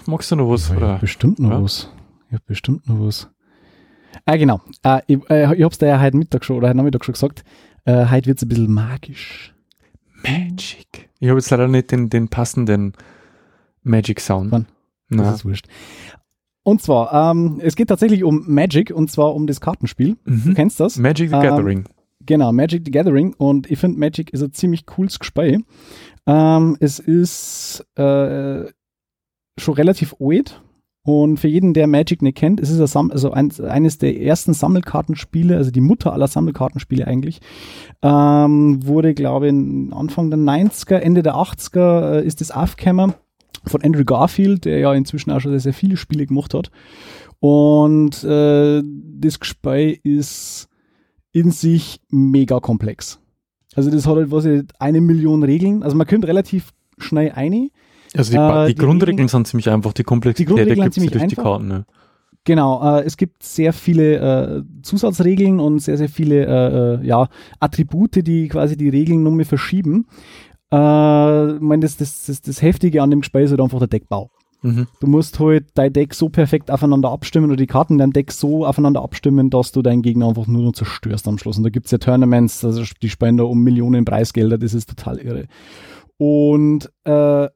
[0.07, 0.65] Magst du noch was?
[0.67, 0.99] Ich hab Oder?
[0.99, 1.63] bestimmt noch Ja.
[1.63, 1.91] was.
[2.29, 3.29] Ich hab bestimmt noch was.
[4.25, 4.61] Ah, genau.
[4.83, 7.45] Äh, ich äh, ich hab's dir ja heute Mittag schon oder heute Nachmittag schon gesagt.
[7.85, 9.55] Äh, heute wird's ein bisschen magisch.
[10.23, 11.09] Magic.
[11.21, 12.95] Ich habe jetzt leider nicht den, den passenden
[13.83, 14.51] Magic Sound.
[14.53, 14.67] Wann?
[15.11, 15.67] Das ist wurscht.
[16.65, 20.17] Und zwar, ähm, es geht tatsächlich um Magic und zwar um das Kartenspiel.
[20.25, 20.97] Du kennst das?
[20.99, 21.85] Magic the Ähm, Gathering.
[22.23, 23.35] Genau, Magic the Gathering.
[23.35, 25.59] Und ich finde, Magic ist ein ziemlich cooles Gespräch.
[26.27, 28.65] Ähm, es ist äh,
[29.59, 30.63] schon relativ alt.
[31.03, 34.55] Und für jeden, der Magic nicht kennt, es ist Sam also ein, eines der ersten
[34.55, 37.41] Sammelkartenspiele, also die Mutter aller Sammelkartenspiele eigentlich.
[38.03, 43.15] Ähm, wurde, glaube ich, Anfang der 90er, Ende der 80er äh, ist das aufgekommen
[43.65, 46.73] von Andrew Garfield, der ja inzwischen auch schon sehr, sehr viele Spiele gemacht hat.
[47.39, 50.69] Und äh, das Gespräch ist
[51.31, 53.21] in sich mega komplex.
[53.77, 54.49] Also das hat halt was
[54.79, 55.83] eine Million Regeln.
[55.83, 57.69] Also man könnte relativ schnell eine.
[58.17, 61.11] Also die, äh, die, die Grundregeln Regeln- sind ziemlich einfach, die Komplexität Die ergibt sich
[61.11, 61.43] durch die einfach.
[61.43, 61.69] Karten.
[61.69, 61.85] Ne?
[62.45, 67.29] Genau, äh, es gibt sehr viele äh, Zusatzregeln und sehr, sehr viele äh, äh, ja,
[67.61, 70.07] Attribute, die quasi die Regeln nur mehr verschieben.
[70.73, 73.89] Äh, ich meine, das, das, das, das Heftige an dem Spiel ist halt einfach der
[73.89, 74.31] Deckbau.
[74.63, 74.87] Mhm.
[75.01, 78.33] Du musst halt dein Deck so perfekt aufeinander abstimmen oder die Karten in deinem Deck
[78.33, 81.59] so aufeinander abstimmen, dass du deinen Gegner einfach nur noch zerstörst am Schluss.
[81.59, 85.47] Und da gibt's ja Tournaments, also die da um Millionen Preisgelder, das ist total irre.
[86.19, 87.49] Und äh,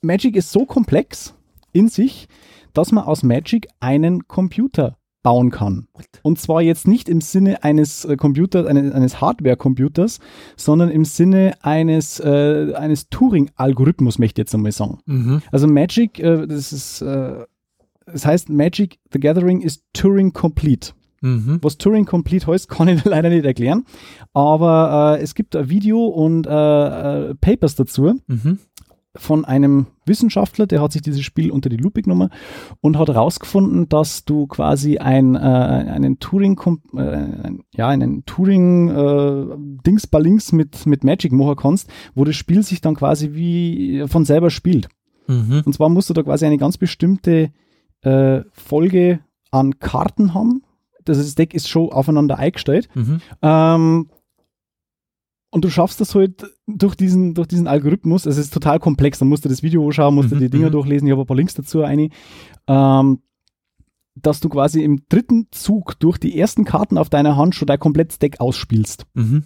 [0.00, 1.34] Magic ist so komplex
[1.72, 2.28] in sich,
[2.72, 5.88] dass man aus Magic einen Computer bauen kann.
[6.22, 10.20] Und zwar jetzt nicht im Sinne eines äh, Computers, eines, eines Hardware-Computers,
[10.56, 14.98] sondern im Sinne eines, äh, eines Turing-Algorithmus, möchte ich jetzt einmal sagen.
[15.06, 15.42] Mhm.
[15.50, 17.44] Also Magic, äh, das ist, äh,
[18.06, 20.92] das heißt Magic the Gathering ist Turing Complete.
[21.22, 21.58] Mhm.
[21.62, 23.84] Was Turing Complete heißt, kann ich leider nicht erklären.
[24.34, 26.50] Aber äh, es gibt ein Video und äh,
[27.30, 28.58] äh, Papers dazu Mhm.
[29.16, 32.30] Von einem Wissenschaftler, der hat sich dieses Spiel unter die Lupe genommen
[32.80, 36.58] und hat herausgefunden, dass du quasi ein, äh, einen Turing,
[36.96, 39.46] äh, ja, einen Turing äh,
[39.86, 44.24] Dings Links mit, mit Magic machen kannst, wo das Spiel sich dann quasi wie von
[44.24, 44.88] selber spielt.
[45.26, 45.62] Mhm.
[45.64, 47.50] Und zwar musst du da quasi eine ganz bestimmte
[48.02, 50.62] äh, Folge an Karten haben.
[51.04, 52.88] Das, das Deck ist schon aufeinander eingestellt.
[52.94, 53.20] Mhm.
[53.42, 54.08] Ähm,
[55.54, 58.26] und du schaffst das halt durch diesen, durch diesen Algorithmus.
[58.26, 59.20] Es ist total komplex.
[59.20, 60.72] Dann musst du das Video anschauen, musst du Mhm, die Dinger mhm.
[60.72, 61.06] durchlesen.
[61.06, 62.08] Ich habe ein paar Links dazu eine.
[62.66, 63.20] Ähm,
[64.16, 67.78] dass du quasi im dritten Zug durch die ersten Karten auf deiner Hand schon dein
[67.78, 69.06] komplettes Deck ausspielst.
[69.14, 69.44] Mhm.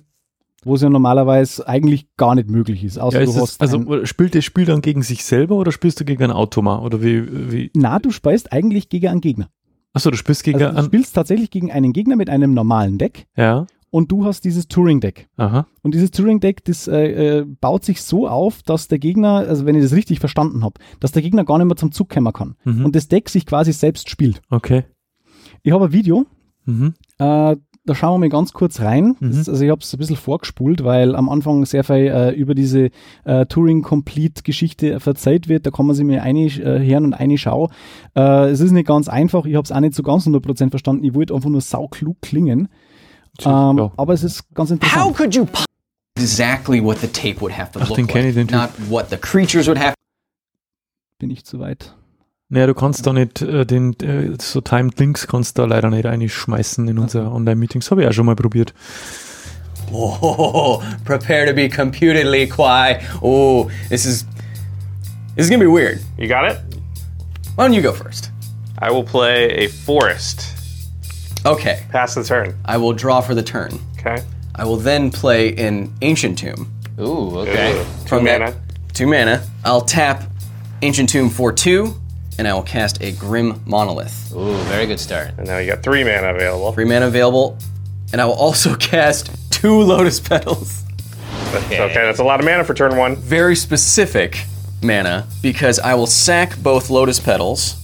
[0.64, 2.98] Wo es ja normalerweise eigentlich gar nicht möglich ist.
[2.98, 5.72] Außer Ja, du ist hast das, also spielt das Spiel dann gegen sich selber oder
[5.72, 6.78] spielst du gegen ein Automa?
[6.78, 7.70] Oder wie, wie?
[7.74, 9.50] na, du spielst eigentlich gegen einen Gegner.
[9.92, 13.26] Achso, du spielst gegen Also du spielst tatsächlich gegen einen Gegner mit einem normalen Deck
[13.36, 15.28] Ja, und du hast dieses Turing-Deck.
[15.36, 15.66] aha.
[15.82, 19.74] Und dieses Turing-Deck, das äh, äh, baut sich so auf, dass der Gegner, also wenn
[19.74, 22.54] ich das richtig verstanden habe, dass der Gegner gar nicht mehr zum Zug kommen kann.
[22.64, 22.84] Mhm.
[22.84, 24.40] Und das Deck sich quasi selbst spielt.
[24.50, 24.84] Okay.
[25.62, 26.26] Ich habe ein Video,
[26.66, 26.94] Mhm.
[27.18, 29.16] äh, da schauen wir mal ganz kurz rein.
[29.18, 29.30] Mhm.
[29.30, 32.54] Das, also ich habe es ein bisschen vorgespult, weil am Anfang sehr viel äh, über
[32.54, 32.90] diese
[33.24, 35.66] äh, Turing-Complete-Geschichte verzeiht wird.
[35.66, 37.70] Da kann man sich mir eine hören und eine Schau.
[38.14, 39.46] Äh, es ist nicht ganz einfach.
[39.46, 41.04] Ich habe es auch nicht so ganz 100% verstanden.
[41.04, 42.68] Ich wollte einfach nur sauklug klingen.
[43.44, 43.92] Ähm, ja.
[43.96, 45.04] aber es ist ganz interessant.
[45.04, 45.46] How could you
[46.18, 48.56] exactly what the tape would have to Ach, look den like, ich, den Typ.
[48.56, 49.94] not what the creatures would have.
[51.18, 51.94] Bin ich zu weit?
[52.50, 56.06] Naja, du kannst da nicht äh, den äh, so Timed Links kannst da leider nicht
[56.06, 57.90] reinschmeißen in unser Online-Meetings.
[57.90, 58.72] Habe ich auch schon mal probiert.
[59.92, 63.02] Oh, prepare to be computedly quiet.
[63.20, 64.24] Oh, this is
[65.36, 66.00] this is gonna be weird.
[66.16, 66.58] You got it?
[67.56, 68.30] Why don't you go first?
[68.80, 70.57] I will play a forest.
[71.46, 72.54] Okay, Pass the turn.
[72.64, 73.78] I will draw for the turn.
[73.98, 74.22] Okay.
[74.54, 76.72] I will then play an ancient tomb.
[76.98, 77.72] Ooh, okay.
[77.72, 78.54] Ooh, Two From that- mana.
[78.92, 79.42] Two mana.
[79.64, 80.24] I'll tap
[80.82, 81.94] ancient tomb for two,
[82.38, 84.32] and I will cast a grim monolith.
[84.34, 85.28] Ooh, very good start.
[85.38, 86.72] And now you got three mana available.
[86.72, 87.56] Three mana available,
[88.12, 90.84] and I will also cast two lotus petals.
[91.54, 91.80] Okay.
[91.80, 93.14] okay, that's a lot of mana for turn one.
[93.16, 94.44] very specific
[94.82, 97.77] mana because I will sack both Lotus Petals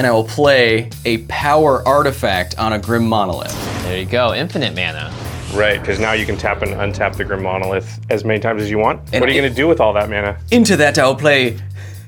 [0.00, 3.52] and I will play a power artifact on a Grim Monolith.
[3.82, 4.32] There you go.
[4.32, 5.14] Infinite mana.
[5.52, 8.70] Right, because now you can tap and untap the Grim Monolith as many times as
[8.70, 9.02] you want.
[9.12, 10.38] And what are you going to do with all that mana?
[10.50, 11.58] Into that, I will play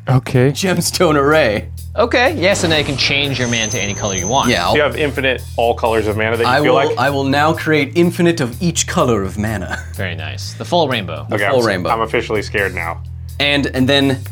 [0.09, 0.53] Okay.
[0.53, 1.71] Gemstone Array.
[1.95, 4.49] Okay, yeah, so now you can change your mana to any color you want.
[4.49, 6.87] Yeah, Do you I'll, have infinite all colors of mana that you I feel will.
[6.87, 6.97] like?
[6.97, 10.55] I will now create infinite of each color of mana, Very nice.
[10.55, 11.27] The full rainbow.
[11.31, 11.91] okay, full I'm, rainbow.
[11.91, 13.03] I'm officially scared now.
[13.39, 14.23] and and then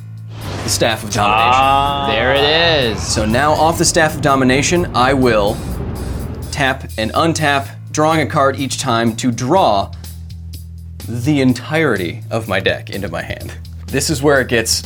[0.63, 1.61] the Staff of Domination.
[1.63, 2.07] Ah.
[2.11, 3.03] There it is.
[3.03, 5.57] So now off the Staff of Domination, I will
[6.53, 9.93] tap and untap, drawing a card each time to draw
[11.09, 13.57] the entirety of my deck into my hand.
[13.87, 14.83] This is where it gets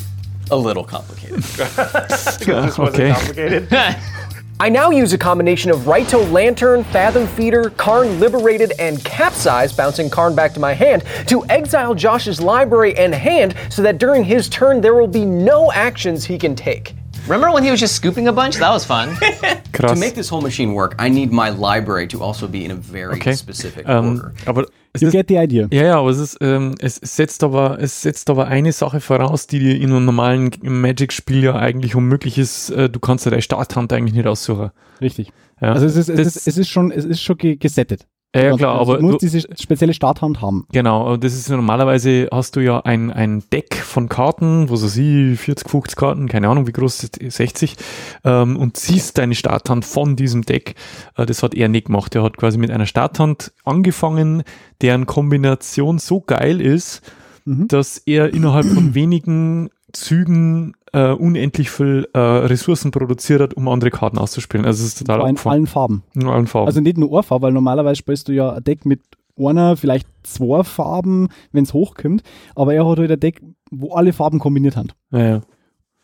[0.51, 1.45] a little complicated.
[1.45, 3.13] This wasn't okay.
[3.13, 3.69] complicated.
[4.61, 10.09] I now use a combination of Raito Lantern, Fathom Feeder, Karn Liberated, and Capsize, bouncing
[10.09, 14.49] Karn back to my hand, to exile Josh's library and hand so that during his
[14.49, 16.95] turn there will be no actions he can take.
[17.27, 18.57] Remember when he was just scooping a bunch?
[18.59, 19.17] That was fun.
[19.75, 22.77] To make this whole machine work, I need my library to also be in a
[22.77, 23.35] very Okay.
[23.35, 24.33] specific Ähm, order.
[24.47, 25.67] aber es You ist, get the idea.
[25.73, 29.49] ja, ja, aber es ist, ähm, es setzt aber, es setzt aber eine Sache voraus,
[29.49, 32.71] die dir in einem normalen Magic-Spiel ja eigentlich unmöglich ist.
[32.71, 34.71] Äh, du kannst ja deine Starthand eigentlich nicht aussuchen.
[35.01, 35.33] Richtig.
[35.61, 35.73] Ja.
[35.73, 38.07] Also es ist, es, Das- ist, es ist schon, es ist schon ge- gesettet.
[38.35, 40.67] Ja, ja, klar, also aber du musst du- diese spezielle Starthand haben.
[40.73, 45.37] Genau, das ist normalerweise hast du ja ein, ein Deck von Karten, wo so sie
[45.37, 47.77] 40, 50 Karten, keine Ahnung, wie groß ist 60,
[48.25, 50.75] ähm, und ziehst deine Starthand von diesem Deck.
[51.17, 52.15] Äh, das hat er nicht gemacht.
[52.17, 54.43] Er hat quasi mit einer Starthand angefangen,
[54.83, 57.03] deren Kombination so geil ist,
[57.47, 63.91] dass er innerhalb von wenigen Zügen äh, unendlich viel äh, Ressourcen produziert hat, um andere
[63.91, 64.65] Karten auszuspielen.
[64.65, 66.05] Also es ist total in allen Farben.
[66.15, 66.69] In allen Farben.
[66.69, 69.01] Also nicht nur Farbe, weil normalerweise spielst du ja ein Deck mit
[69.37, 72.23] einer, vielleicht zwei Farben, wenn es hochkommt.
[72.55, 74.89] Aber er hat halt ein Deck, wo alle Farben kombiniert haben.
[75.11, 75.41] ja, ja.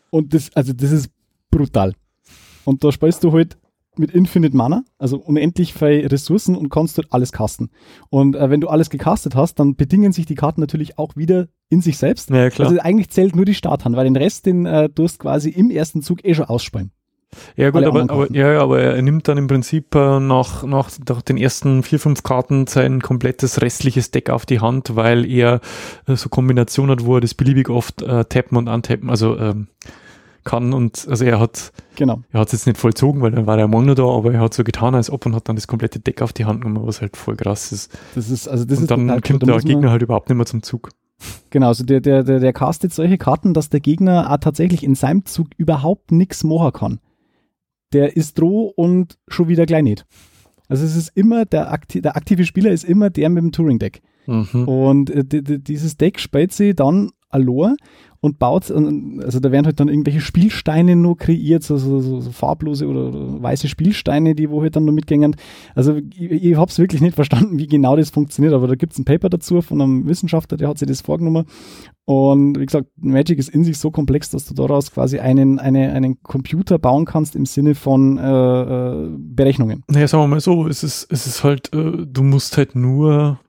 [0.09, 1.09] Und das, also das ist
[1.49, 1.93] brutal.
[2.65, 3.57] Und da spielst du halt
[3.95, 7.69] mit Infinite Mana, also unendlich viele Ressourcen und kannst dort alles casten.
[8.09, 11.47] Und äh, wenn du alles gecastet hast, dann bedingen sich die Karten natürlich auch wieder
[11.71, 12.29] in sich selbst.
[12.29, 12.69] Ja, klar.
[12.69, 16.01] Also eigentlich zählt nur die Starthand, weil den Rest, den äh, tust quasi im ersten
[16.01, 16.91] Zug eh schon ausspielen.
[17.55, 20.91] Ja gut, aber, aber, ja, ja, aber er nimmt dann im Prinzip äh, nach, nach,
[21.07, 25.61] nach den ersten vier, fünf Karten sein komplettes restliches Deck auf die Hand, weil er
[26.07, 29.67] äh, so Kombination hat, wo er das beliebig oft äh, tappen und untappen, also ähm,
[30.43, 32.21] kann und also er hat Genau.
[32.31, 34.39] er hat es jetzt nicht vollzogen, weil dann war er morgen noch da, aber er
[34.39, 36.85] hat so getan, als ob und hat dann das komplette Deck auf die Hand genommen,
[36.87, 37.95] was halt voll krass ist.
[38.15, 40.63] Das ist, also das und ist dann kommt der Gegner halt überhaupt nicht mehr zum
[40.63, 40.89] Zug.
[41.49, 44.95] Genau, also der, der, der, der castet solche Karten, dass der Gegner auch tatsächlich in
[44.95, 46.99] seinem Zug überhaupt nichts machen kann.
[47.93, 50.05] Der ist droh und schon wieder gleich nicht.
[50.69, 54.01] Also es ist immer, der, akti der aktive Spieler ist immer der mit dem Turing-Deck.
[54.27, 54.67] Mhm.
[54.67, 57.75] Und äh, di- di- dieses Deck spielt sie dann allein
[58.23, 62.19] und baut, und- also da werden halt dann irgendwelche Spielsteine nur kreiert, so, so, so,
[62.19, 65.35] so farblose oder, weiße Spielsteine, die wo halt dann nur mitgängen.
[65.73, 68.93] Also ich, ich habe es wirklich nicht verstanden, wie genau das funktioniert, aber da gibt
[68.93, 71.45] es ein Paper dazu von einem Wissenschaftler, der hat sich das vorgenommen.
[72.05, 75.91] Und wie gesagt, Magic ist in sich so komplex, dass du daraus quasi einen, eine,
[75.93, 78.21] einen Computer bauen kannst im Sinne von äh,
[79.03, 79.83] äh, Berechnungen.
[79.87, 83.39] Naja, sagen wir mal so, es ist, es ist halt, äh, du musst halt nur,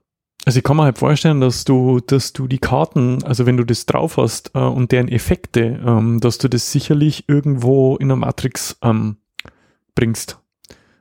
[0.45, 3.63] also ich kann mir halt vorstellen, dass du, dass du die Karten, also wenn du
[3.63, 8.17] das drauf hast äh, und deren Effekte, ähm, dass du das sicherlich irgendwo in der
[8.17, 9.17] Matrix ähm,
[9.95, 10.39] bringst.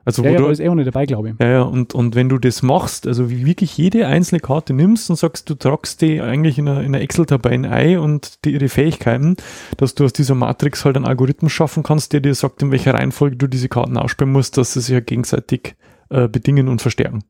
[0.04, 1.34] Also ja, wo ja, du, da ist eh auch nicht dabei, glaube ich.
[1.38, 5.10] ja, ja, und, und wenn du das machst, also wie wirklich jede einzelne Karte nimmst
[5.10, 8.68] und sagst, du tragst die eigentlich in einer, in einer Excel-Tabelle ein und die, ihre
[8.68, 9.36] Fähigkeiten,
[9.76, 12.94] dass du aus dieser Matrix halt einen Algorithmus schaffen kannst, der dir sagt, in welcher
[12.94, 15.76] Reihenfolge du diese Karten ausspielen musst, dass sie sich ja gegenseitig
[16.10, 17.22] äh, bedingen und verstärken.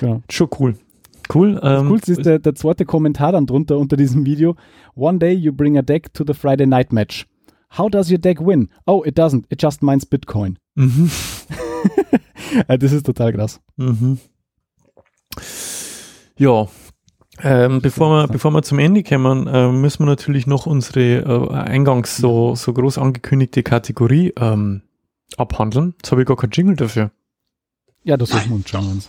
[0.00, 0.20] Ja.
[0.28, 0.74] Schon cool.
[1.34, 1.54] Cool.
[1.54, 4.56] Das Ähm, Coolste ist der, der zweite Kommentar dann drunter unter diesem Video.
[4.94, 7.26] One day you bring a deck to the Friday night match.
[7.78, 8.68] How does your deck win?
[8.86, 9.44] Oh, it doesn't.
[9.48, 10.58] It just mines Bitcoin.
[10.74, 11.10] Mhm.
[12.68, 13.60] Das ist total krass.
[13.76, 14.18] Mhm.
[16.36, 16.68] Ja,
[17.40, 21.54] ähm, bevor, wir, bevor wir zum Ende kommen, äh, müssen wir natürlich noch unsere äh,
[21.54, 24.82] eingangs so, so groß angekündigte Kategorie ähm,
[25.36, 25.94] abhandeln.
[25.98, 27.10] Jetzt habe ich gar kein Jingle dafür.
[28.04, 29.08] Ja, das schauen wir uns.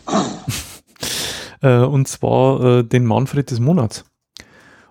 [1.63, 4.05] Äh, und zwar äh, den Manfred des Monats.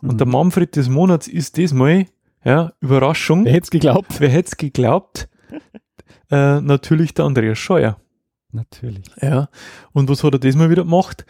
[0.00, 2.06] Und der Manfred des Monats ist diesmal,
[2.44, 3.44] ja, Überraschung.
[3.44, 4.18] Wer hätte es geglaubt?
[4.18, 5.28] Wer hätte es geglaubt?
[6.30, 7.98] äh, natürlich der Andreas Scheuer.
[8.50, 9.04] Natürlich.
[9.20, 9.48] Ja.
[9.92, 11.24] Und was hat er diesmal wieder gemacht?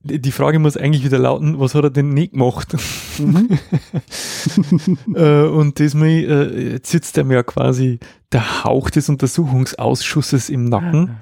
[0.00, 2.74] Die Frage muss eigentlich wieder lauten, was hat er denn nicht gemacht?
[5.14, 7.98] äh, und diesmal äh, jetzt sitzt er mir ja quasi
[8.32, 11.16] der Hauch des Untersuchungsausschusses im Nacken.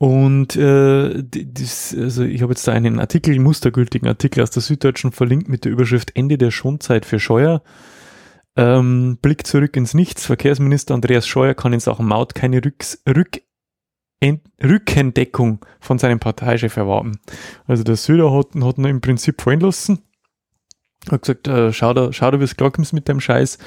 [0.00, 4.62] Und äh, das, also ich habe jetzt da einen Artikel, einen mustergültigen Artikel aus der
[4.62, 7.62] Süddeutschen verlinkt mit der Überschrift Ende der Schonzeit für Scheuer.
[8.56, 10.24] Ähm, Blick zurück ins Nichts.
[10.24, 13.42] Verkehrsminister Andreas Scheuer kann in Sachen Maut keine Rücks, Rück,
[14.20, 17.18] Ent, Rückendeckung von seinem Parteichef erwarten.
[17.66, 19.98] Also der Söder hat, hat ihn im Prinzip fallen lassen.
[21.10, 23.58] Hat gesagt, äh, schau da, schau da, wie es mit dem Scheiß.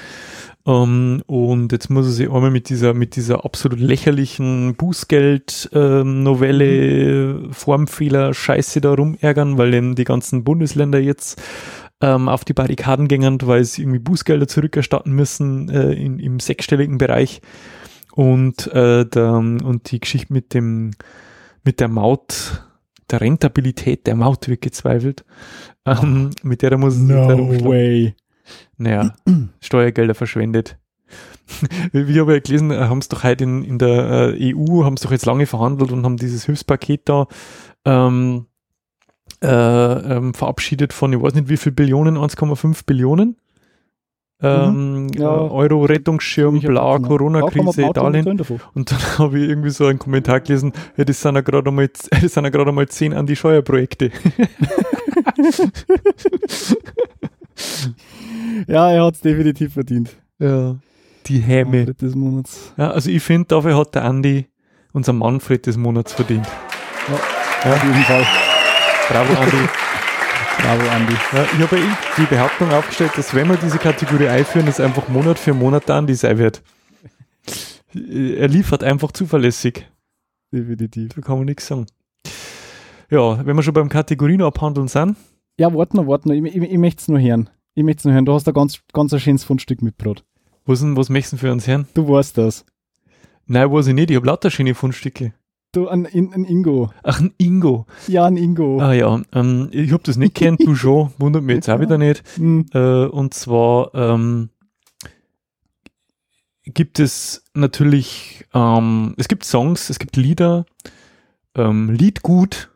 [0.65, 8.33] Ähm, und jetzt muss er sich einmal mit dieser, mit dieser absolut lächerlichen Bußgeld-Novelle, Formfehler,
[8.33, 11.41] Scheiße da rumärgern, weil eben die ganzen Bundesländer jetzt
[12.01, 16.97] ähm, auf die Barrikaden gingen, weil sie irgendwie Bußgelder zurückerstatten müssen äh, in, im sechsstelligen
[16.97, 17.41] Bereich.
[18.13, 20.91] Und, äh, der, und die Geschichte mit dem,
[21.63, 22.63] mit der Maut,
[23.09, 25.25] der Rentabilität der Maut wird gezweifelt.
[25.85, 27.69] Ähm, mit der da muss No rumschlagen.
[27.69, 28.15] way.
[28.77, 29.13] Naja,
[29.61, 30.77] Steuergelder verschwendet.
[31.91, 34.93] Wie ich habe ja gelesen, haben es doch heute in, in der äh, EU, haben
[34.95, 37.27] es doch jetzt lange verhandelt und haben dieses Hilfspaket da
[37.85, 38.45] ähm,
[39.43, 43.35] äh, ähm, verabschiedet von, ich weiß nicht wie viel Billionen, 1,5 Billionen
[44.41, 45.09] Ähm, Mhm.
[45.15, 45.35] Ja.
[45.35, 48.41] äh, Euro-Rettungsschirm, Ich hab bla, Corona-Krise, Darlehen.
[48.73, 51.87] Und dann habe ich irgendwie so einen Kommentar gelesen, ja, das sind ja gerade einmal,
[52.09, 54.11] das sind ja gerade einmal zehn an die Steuerprojekte.
[58.67, 60.15] Ja, er hat es definitiv verdient.
[60.39, 60.75] Ja.
[61.25, 61.77] Die Häme.
[61.77, 62.73] Manfred des Monats.
[62.77, 64.47] Ja, also ich finde, dafür hat der Andi,
[64.91, 66.47] unser Manfred des Monats verdient.
[67.63, 68.25] Ja, auf jeden Fall.
[69.09, 69.57] Bravo, Andi.
[70.57, 71.13] Bravo, Andi.
[71.33, 74.79] Ja, ich habe ja eh die Behauptung aufgestellt, dass wenn wir diese Kategorie einführen, das
[74.79, 76.61] einfach Monat für Monat der Andi sein wird.
[77.93, 79.87] Er liefert einfach zuverlässig.
[80.51, 81.13] Definitiv.
[81.15, 81.85] Da kann man nichts sagen.
[83.09, 85.15] Ja, wenn wir schon beim Kategorien abhandeln sind,
[85.59, 86.35] Ja, warte noch, warte noch.
[86.35, 87.49] Ich, ich, ich möchte es nur hören.
[87.75, 88.25] Ich möchte es nur hören.
[88.25, 90.23] Du hast ein ganz, ganz ein schönes Fundstück mitgebracht.
[90.65, 91.87] was, denn- was möchten für uns hören?
[91.93, 92.65] Du weißt das.
[93.45, 95.33] Nein, weiß ich nicht, ich habe lauter schöne Fundstücke.
[95.73, 96.91] Du, ein, ein, Ingo.
[97.03, 97.87] Ach, ein Ingo.
[98.07, 98.79] Ja, ein Ingo.
[98.79, 101.97] Ah ja, ähm, ich habe das nicht kennt, du schon, wundert mich jetzt auch wieder
[101.97, 102.23] nicht.
[102.37, 102.65] Hm.
[102.73, 104.49] Äh, und zwar ähm,
[106.63, 110.65] gibt es natürlich, ähm, es gibt Songs, es gibt Lieder,
[111.55, 112.69] ähm, Liedgut,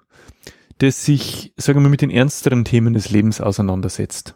[0.80, 4.36] das sich, sagen wir, mit den ernsteren Themen des Lebens auseinandersetzt.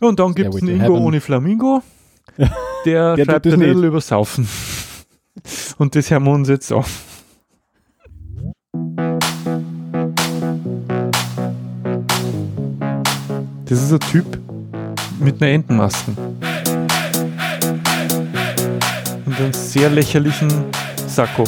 [0.00, 1.82] Und dann gibt es einen Ingo ohne Flamingo,
[2.84, 3.60] der, Der schreibt ein.
[3.60, 4.48] Lied über Saufen.
[5.78, 6.84] Und das hören wir uns jetzt an.
[13.66, 14.38] Das ist ein Typ
[15.20, 16.12] mit einer Entenmaske.
[19.24, 20.50] Und einem sehr lächerlichen
[21.06, 21.44] Sakko.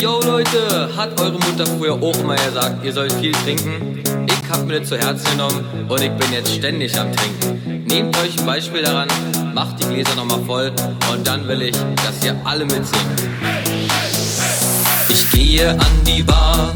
[0.00, 4.02] Yo Leute, hat eure Mutter früher auch immer gesagt, ihr sollt viel trinken?
[4.26, 7.84] Ich hab mir das zu Herzen genommen und ich bin jetzt ständig am Trinken.
[7.84, 9.08] Nehmt euch ein Beispiel daran,
[9.52, 10.72] macht die Gläser nochmal voll
[11.12, 13.14] und dann will ich, dass ihr alle mitsingen.
[15.10, 16.72] Ich gehe an die Bar,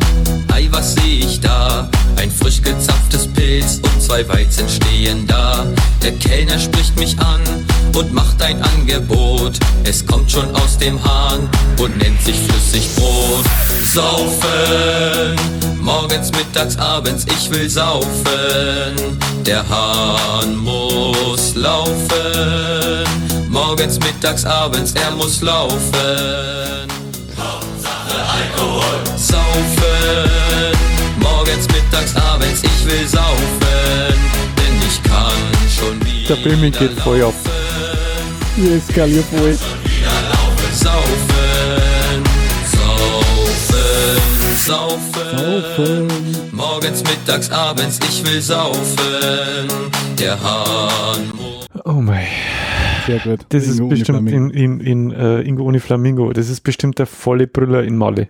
[0.52, 1.88] ei, was seh ich da?
[2.16, 5.64] Ein frisch gezapftes Pilz und zwei Weizen stehen da.
[6.02, 7.40] Der Kellner spricht mich an
[7.94, 9.58] und macht ein Angebot.
[9.84, 13.44] Es kommt schon aus dem Hahn und nennt sich Flüssigbrot.
[13.92, 15.36] Saufen,
[15.80, 19.18] morgens, mittags, abends, ich will saufen.
[19.46, 23.04] Der Hahn muss laufen.
[23.48, 26.88] Morgens, mittags, abends, er muss laufen.
[27.36, 28.82] Alkohol.
[29.16, 30.76] Saufen,
[31.20, 34.14] morgens, mittags, abends, ich will saufen,
[34.56, 35.32] denn ich kann
[35.68, 37.34] schon wieder Der Bimmel geht voll ab.
[38.56, 39.58] Hier wieder laufen.
[40.72, 42.24] Saufen,
[42.66, 43.28] saufen,
[44.56, 46.08] saufen,
[46.52, 49.68] morgens, mittags, abends, ich will saufen,
[50.18, 51.32] der Hahn
[51.84, 52.26] Oh mein.
[53.06, 53.40] Sehr gut.
[53.48, 56.32] Das ist Ingo ohne bestimmt in, in, in äh, Ingo ohne Flamingo.
[56.32, 58.28] Das ist bestimmt der volle Brüller in Malle.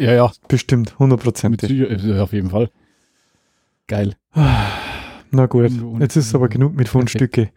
[0.00, 0.32] Ja, ja.
[0.48, 1.70] Bestimmt, hundertprozentig.
[2.18, 2.70] Auf jeden Fall.
[3.86, 4.16] Geil.
[5.30, 5.70] Na gut,
[6.00, 7.50] jetzt ist es aber genug mit Fundstücke.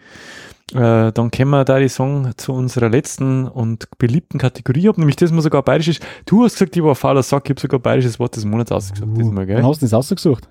[0.74, 4.80] Äh, dann kommen wir da die Song zu unserer letzten und beliebten Kategorie.
[4.80, 6.00] Ich habe nämlich das mal sogar bayerisch.
[6.26, 8.72] Du hast gesagt, ich war ein fauler Sack, ich habe sogar bayerisches Wort des Monats
[8.72, 9.10] ausgesucht.
[9.16, 9.58] diesmal, gell?
[9.58, 10.50] Wann hast du das ausgesucht?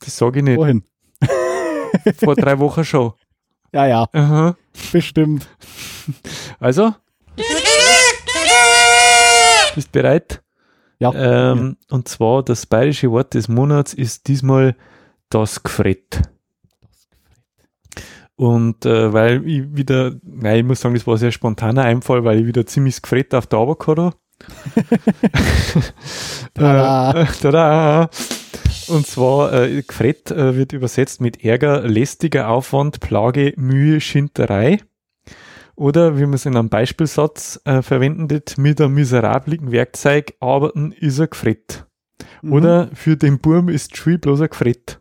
[0.00, 0.58] Das sage ich nicht.
[0.58, 0.84] Wohin?
[2.16, 3.12] Vor drei Wochen schon.
[3.74, 4.06] Ja, ja.
[4.12, 4.54] Aha.
[4.92, 5.48] Bestimmt.
[6.60, 6.94] Also?
[9.74, 10.42] Bist bereit?
[10.98, 11.12] Ja.
[11.14, 14.76] Ähm, Und zwar das bayerische Wort des Monats ist diesmal
[15.30, 16.20] das Gefrett.
[18.42, 22.24] Und äh, weil ich wieder, nein, ich muss sagen, das war ein sehr spontaner Einfall,
[22.24, 24.14] weil ich wieder ziemlich das Gefrett auf der Arbeit habe.
[26.54, 27.22] Tada.
[27.22, 28.10] Äh, tada.
[28.88, 34.78] Und zwar, äh, Gefrett äh, wird übersetzt mit Ärger, lästiger Aufwand, Plage, Mühe, Schinterei.
[35.76, 41.20] Oder wie man es in einem Beispielsatz äh, verwendet, mit einem miserablen Werkzeug arbeiten ist
[41.20, 41.86] er Gefrett.
[42.42, 42.52] Mhm.
[42.52, 45.00] Oder für den Burm ist Schwie bloß ein Gefrett.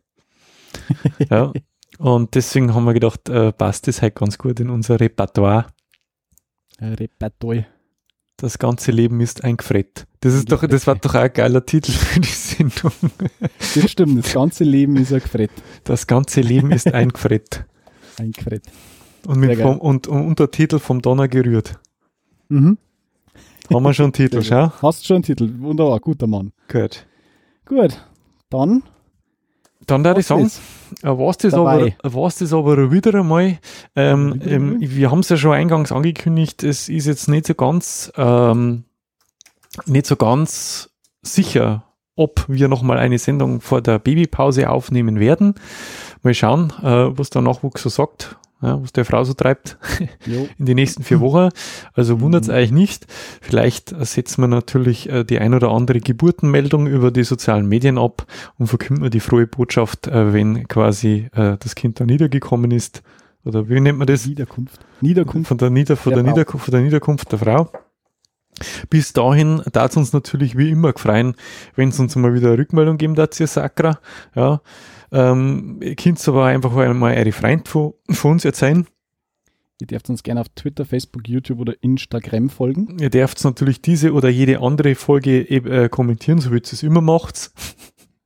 [1.31, 1.51] ja.
[2.01, 5.67] Und deswegen haben wir gedacht, äh, passt das halt ganz gut in unser Repertoire.
[6.79, 7.67] Ein Repertoire.
[8.37, 10.07] Das ganze Leben ist ein Gefrett.
[10.19, 12.91] Das ist doch, das war doch auch ein geiler Titel für die Sendung.
[13.75, 15.51] Das stimmt, das ganze Leben ist ein Gefrett.
[15.83, 17.65] Das ganze Leben ist ein Gefrett.
[18.17, 18.63] Ein Gefrett.
[19.27, 21.79] Und, mit vom, und, und Untertitel vom Donner gerührt.
[22.49, 22.79] Mhm.
[23.71, 24.71] Haben wir schon einen Titel, schau.
[24.81, 25.53] Hast schon einen Titel.
[25.59, 26.51] Wunderbar, guter Mann.
[26.67, 27.05] Gut.
[27.63, 28.03] Gut,
[28.49, 28.81] dann
[29.87, 30.61] Dann da ich Was sagen, ist
[31.03, 31.95] äh, war's das, aber, dabei?
[32.03, 33.59] war's das aber wieder einmal.
[33.95, 37.55] Ähm, Wieder ähm, wir haben es ja schon eingangs angekündigt, es ist jetzt nicht so
[37.55, 38.83] ganz, ähm,
[39.85, 40.89] nicht so ganz
[41.21, 41.83] sicher,
[42.15, 45.55] ob wir nochmal eine Sendung vor der Babypause aufnehmen werden.
[46.23, 48.37] Mal schauen, äh, was der Nachwuchs so sagt.
[48.61, 49.77] Ja, was der Frau so treibt
[50.25, 50.47] Jo.
[50.57, 51.49] in die nächsten vier Wochen.
[51.93, 53.07] Also wundert es eigentlich nicht.
[53.41, 58.25] Vielleicht setzen wir natürlich äh, die ein oder andere Geburtenmeldung über die sozialen Medien ab
[58.57, 63.01] und verkünden wir die frohe Botschaft, äh, wenn quasi äh, das Kind da niedergekommen ist.
[63.43, 64.25] Oder wie nennt man das?
[64.27, 64.79] Niederkunft.
[65.01, 65.47] Niederkunft.
[65.47, 66.31] Von der, Nieder, von Der der.
[66.31, 67.71] Niederkunft, von der Niederkunft der Frau.
[68.89, 71.35] Bis dahin darf es uns natürlich wie immer gefreien,
[71.75, 73.97] wenn es uns mal wieder eine Rückmeldung geben darf, ihr Sakra.
[74.35, 74.61] Ja,
[75.11, 78.87] ähm, ihr könnt aber einfach einmal eure Freund von, von uns erzählen.
[79.79, 82.97] Ihr dürft uns gerne auf Twitter, Facebook, YouTube oder Instagram folgen.
[82.99, 87.01] Ihr dürft natürlich diese oder jede andere Folge äh, kommentieren, so wie ihr es immer
[87.01, 87.51] macht.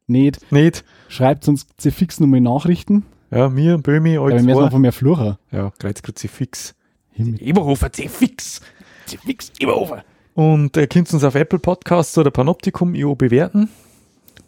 [0.07, 0.51] Nicht.
[0.51, 0.83] Nicht.
[1.07, 3.05] Schreibt uns fix nochmal Nachrichten.
[3.31, 4.65] Ja, mir, Böhmi, Aber euch wir müssen zwei.
[4.65, 5.39] einfach mehr Flucher.
[5.51, 6.75] Ja, Kreuzkreuzifix.
[7.11, 7.41] Himmel.
[7.41, 8.61] Eberhofer, C-Fix.
[9.05, 10.03] C-Fix, Eberhofer.
[10.33, 13.69] Und ihr könnt uns auf Apple Podcasts oder Panoptikum.io bewerten.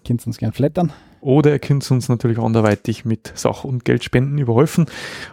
[0.05, 0.91] Könnt uns gerne flattern.
[1.27, 4.85] Oder ihr könnt uns natürlich anderweitig mit Sach- und Geldspenden überhelfen.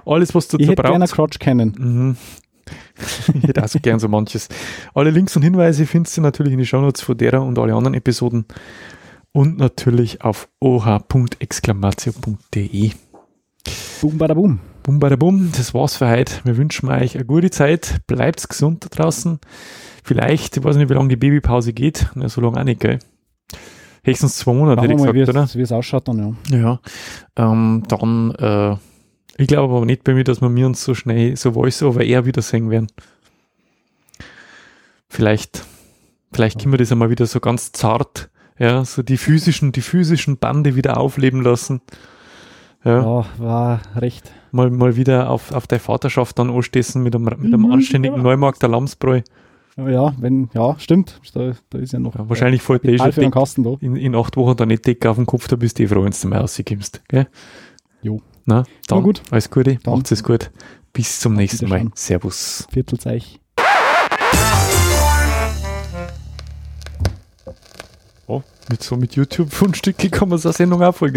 [0.05, 1.15] Alles, was dazu Ich hätte gerne braucht.
[1.15, 1.73] Crotch kennen.
[1.79, 2.17] Mhm.
[3.35, 4.49] ich hätte auch so gern so manches.
[4.93, 7.95] Alle Links und Hinweise findest du natürlich in die Shownotes von derer und alle anderen
[7.95, 8.45] Episoden.
[9.31, 12.91] Und natürlich auf oh.exclamatio.de.
[14.01, 14.59] Boom, bada boom.
[14.83, 16.41] Bum, bada bum, das war's für heute.
[16.43, 18.01] Wir wünschen euch eine gute Zeit.
[18.09, 19.39] Bleibt gesund da draußen.
[20.03, 22.09] Vielleicht, ich weiß nicht, wie lange die Babypause geht.
[22.17, 22.99] Na, so lange auch nicht, gell?
[24.05, 25.45] Höchstens zwei Monate, hätte ich wir mal, gesagt, wie oder?
[25.45, 26.59] es- wie es ausschaut dann, ja.
[26.59, 26.81] Ja,
[27.37, 28.77] ähm, dann, äh,
[29.37, 32.25] ich glaube aber nicht bei mir, dass wir mir uns so schnell so Voice-Over eher
[32.27, 32.87] wiedersehen werden.
[35.09, 35.65] Vielleicht,
[36.33, 40.39] vielleicht können wir das einmal wieder so ganz zart, ja, so die physischen, die physischen
[40.39, 41.81] Bande wieder aufleben lassen.
[42.85, 44.31] Ja, Ja, war recht.
[44.51, 48.69] mal, mal wieder auf, auf der Vaterschaft dann anstessen mit einem, mit einem anständigen Neumarkter
[48.69, 49.23] Lamsbräu.
[49.77, 51.21] Ja, wenn, ja, stimmt.
[51.35, 52.15] Da, da ist ja noch.
[52.15, 53.77] Ja, wahrscheinlich fällt der eh Kapital schon dick, Kasten da.
[53.81, 56.05] in, in acht Wochen dann nicht dick auf den Kopf, da bist du eh froh,
[56.05, 57.03] wenn du mal rauskommst.
[57.09, 57.27] Gell?
[58.03, 58.21] Jo.
[58.47, 59.23] Na, dann, gut.
[59.31, 59.95] alles Gute, Dann.
[59.95, 60.51] macht's es gut.
[60.93, 61.91] Bis zum nächsten Mal.
[61.95, 62.69] Servus.
[62.71, 63.41] Viertelzeich.
[68.27, 71.11] Oh, mit so mit YouTube-Fundstücke kann man so eine Sendung auch voll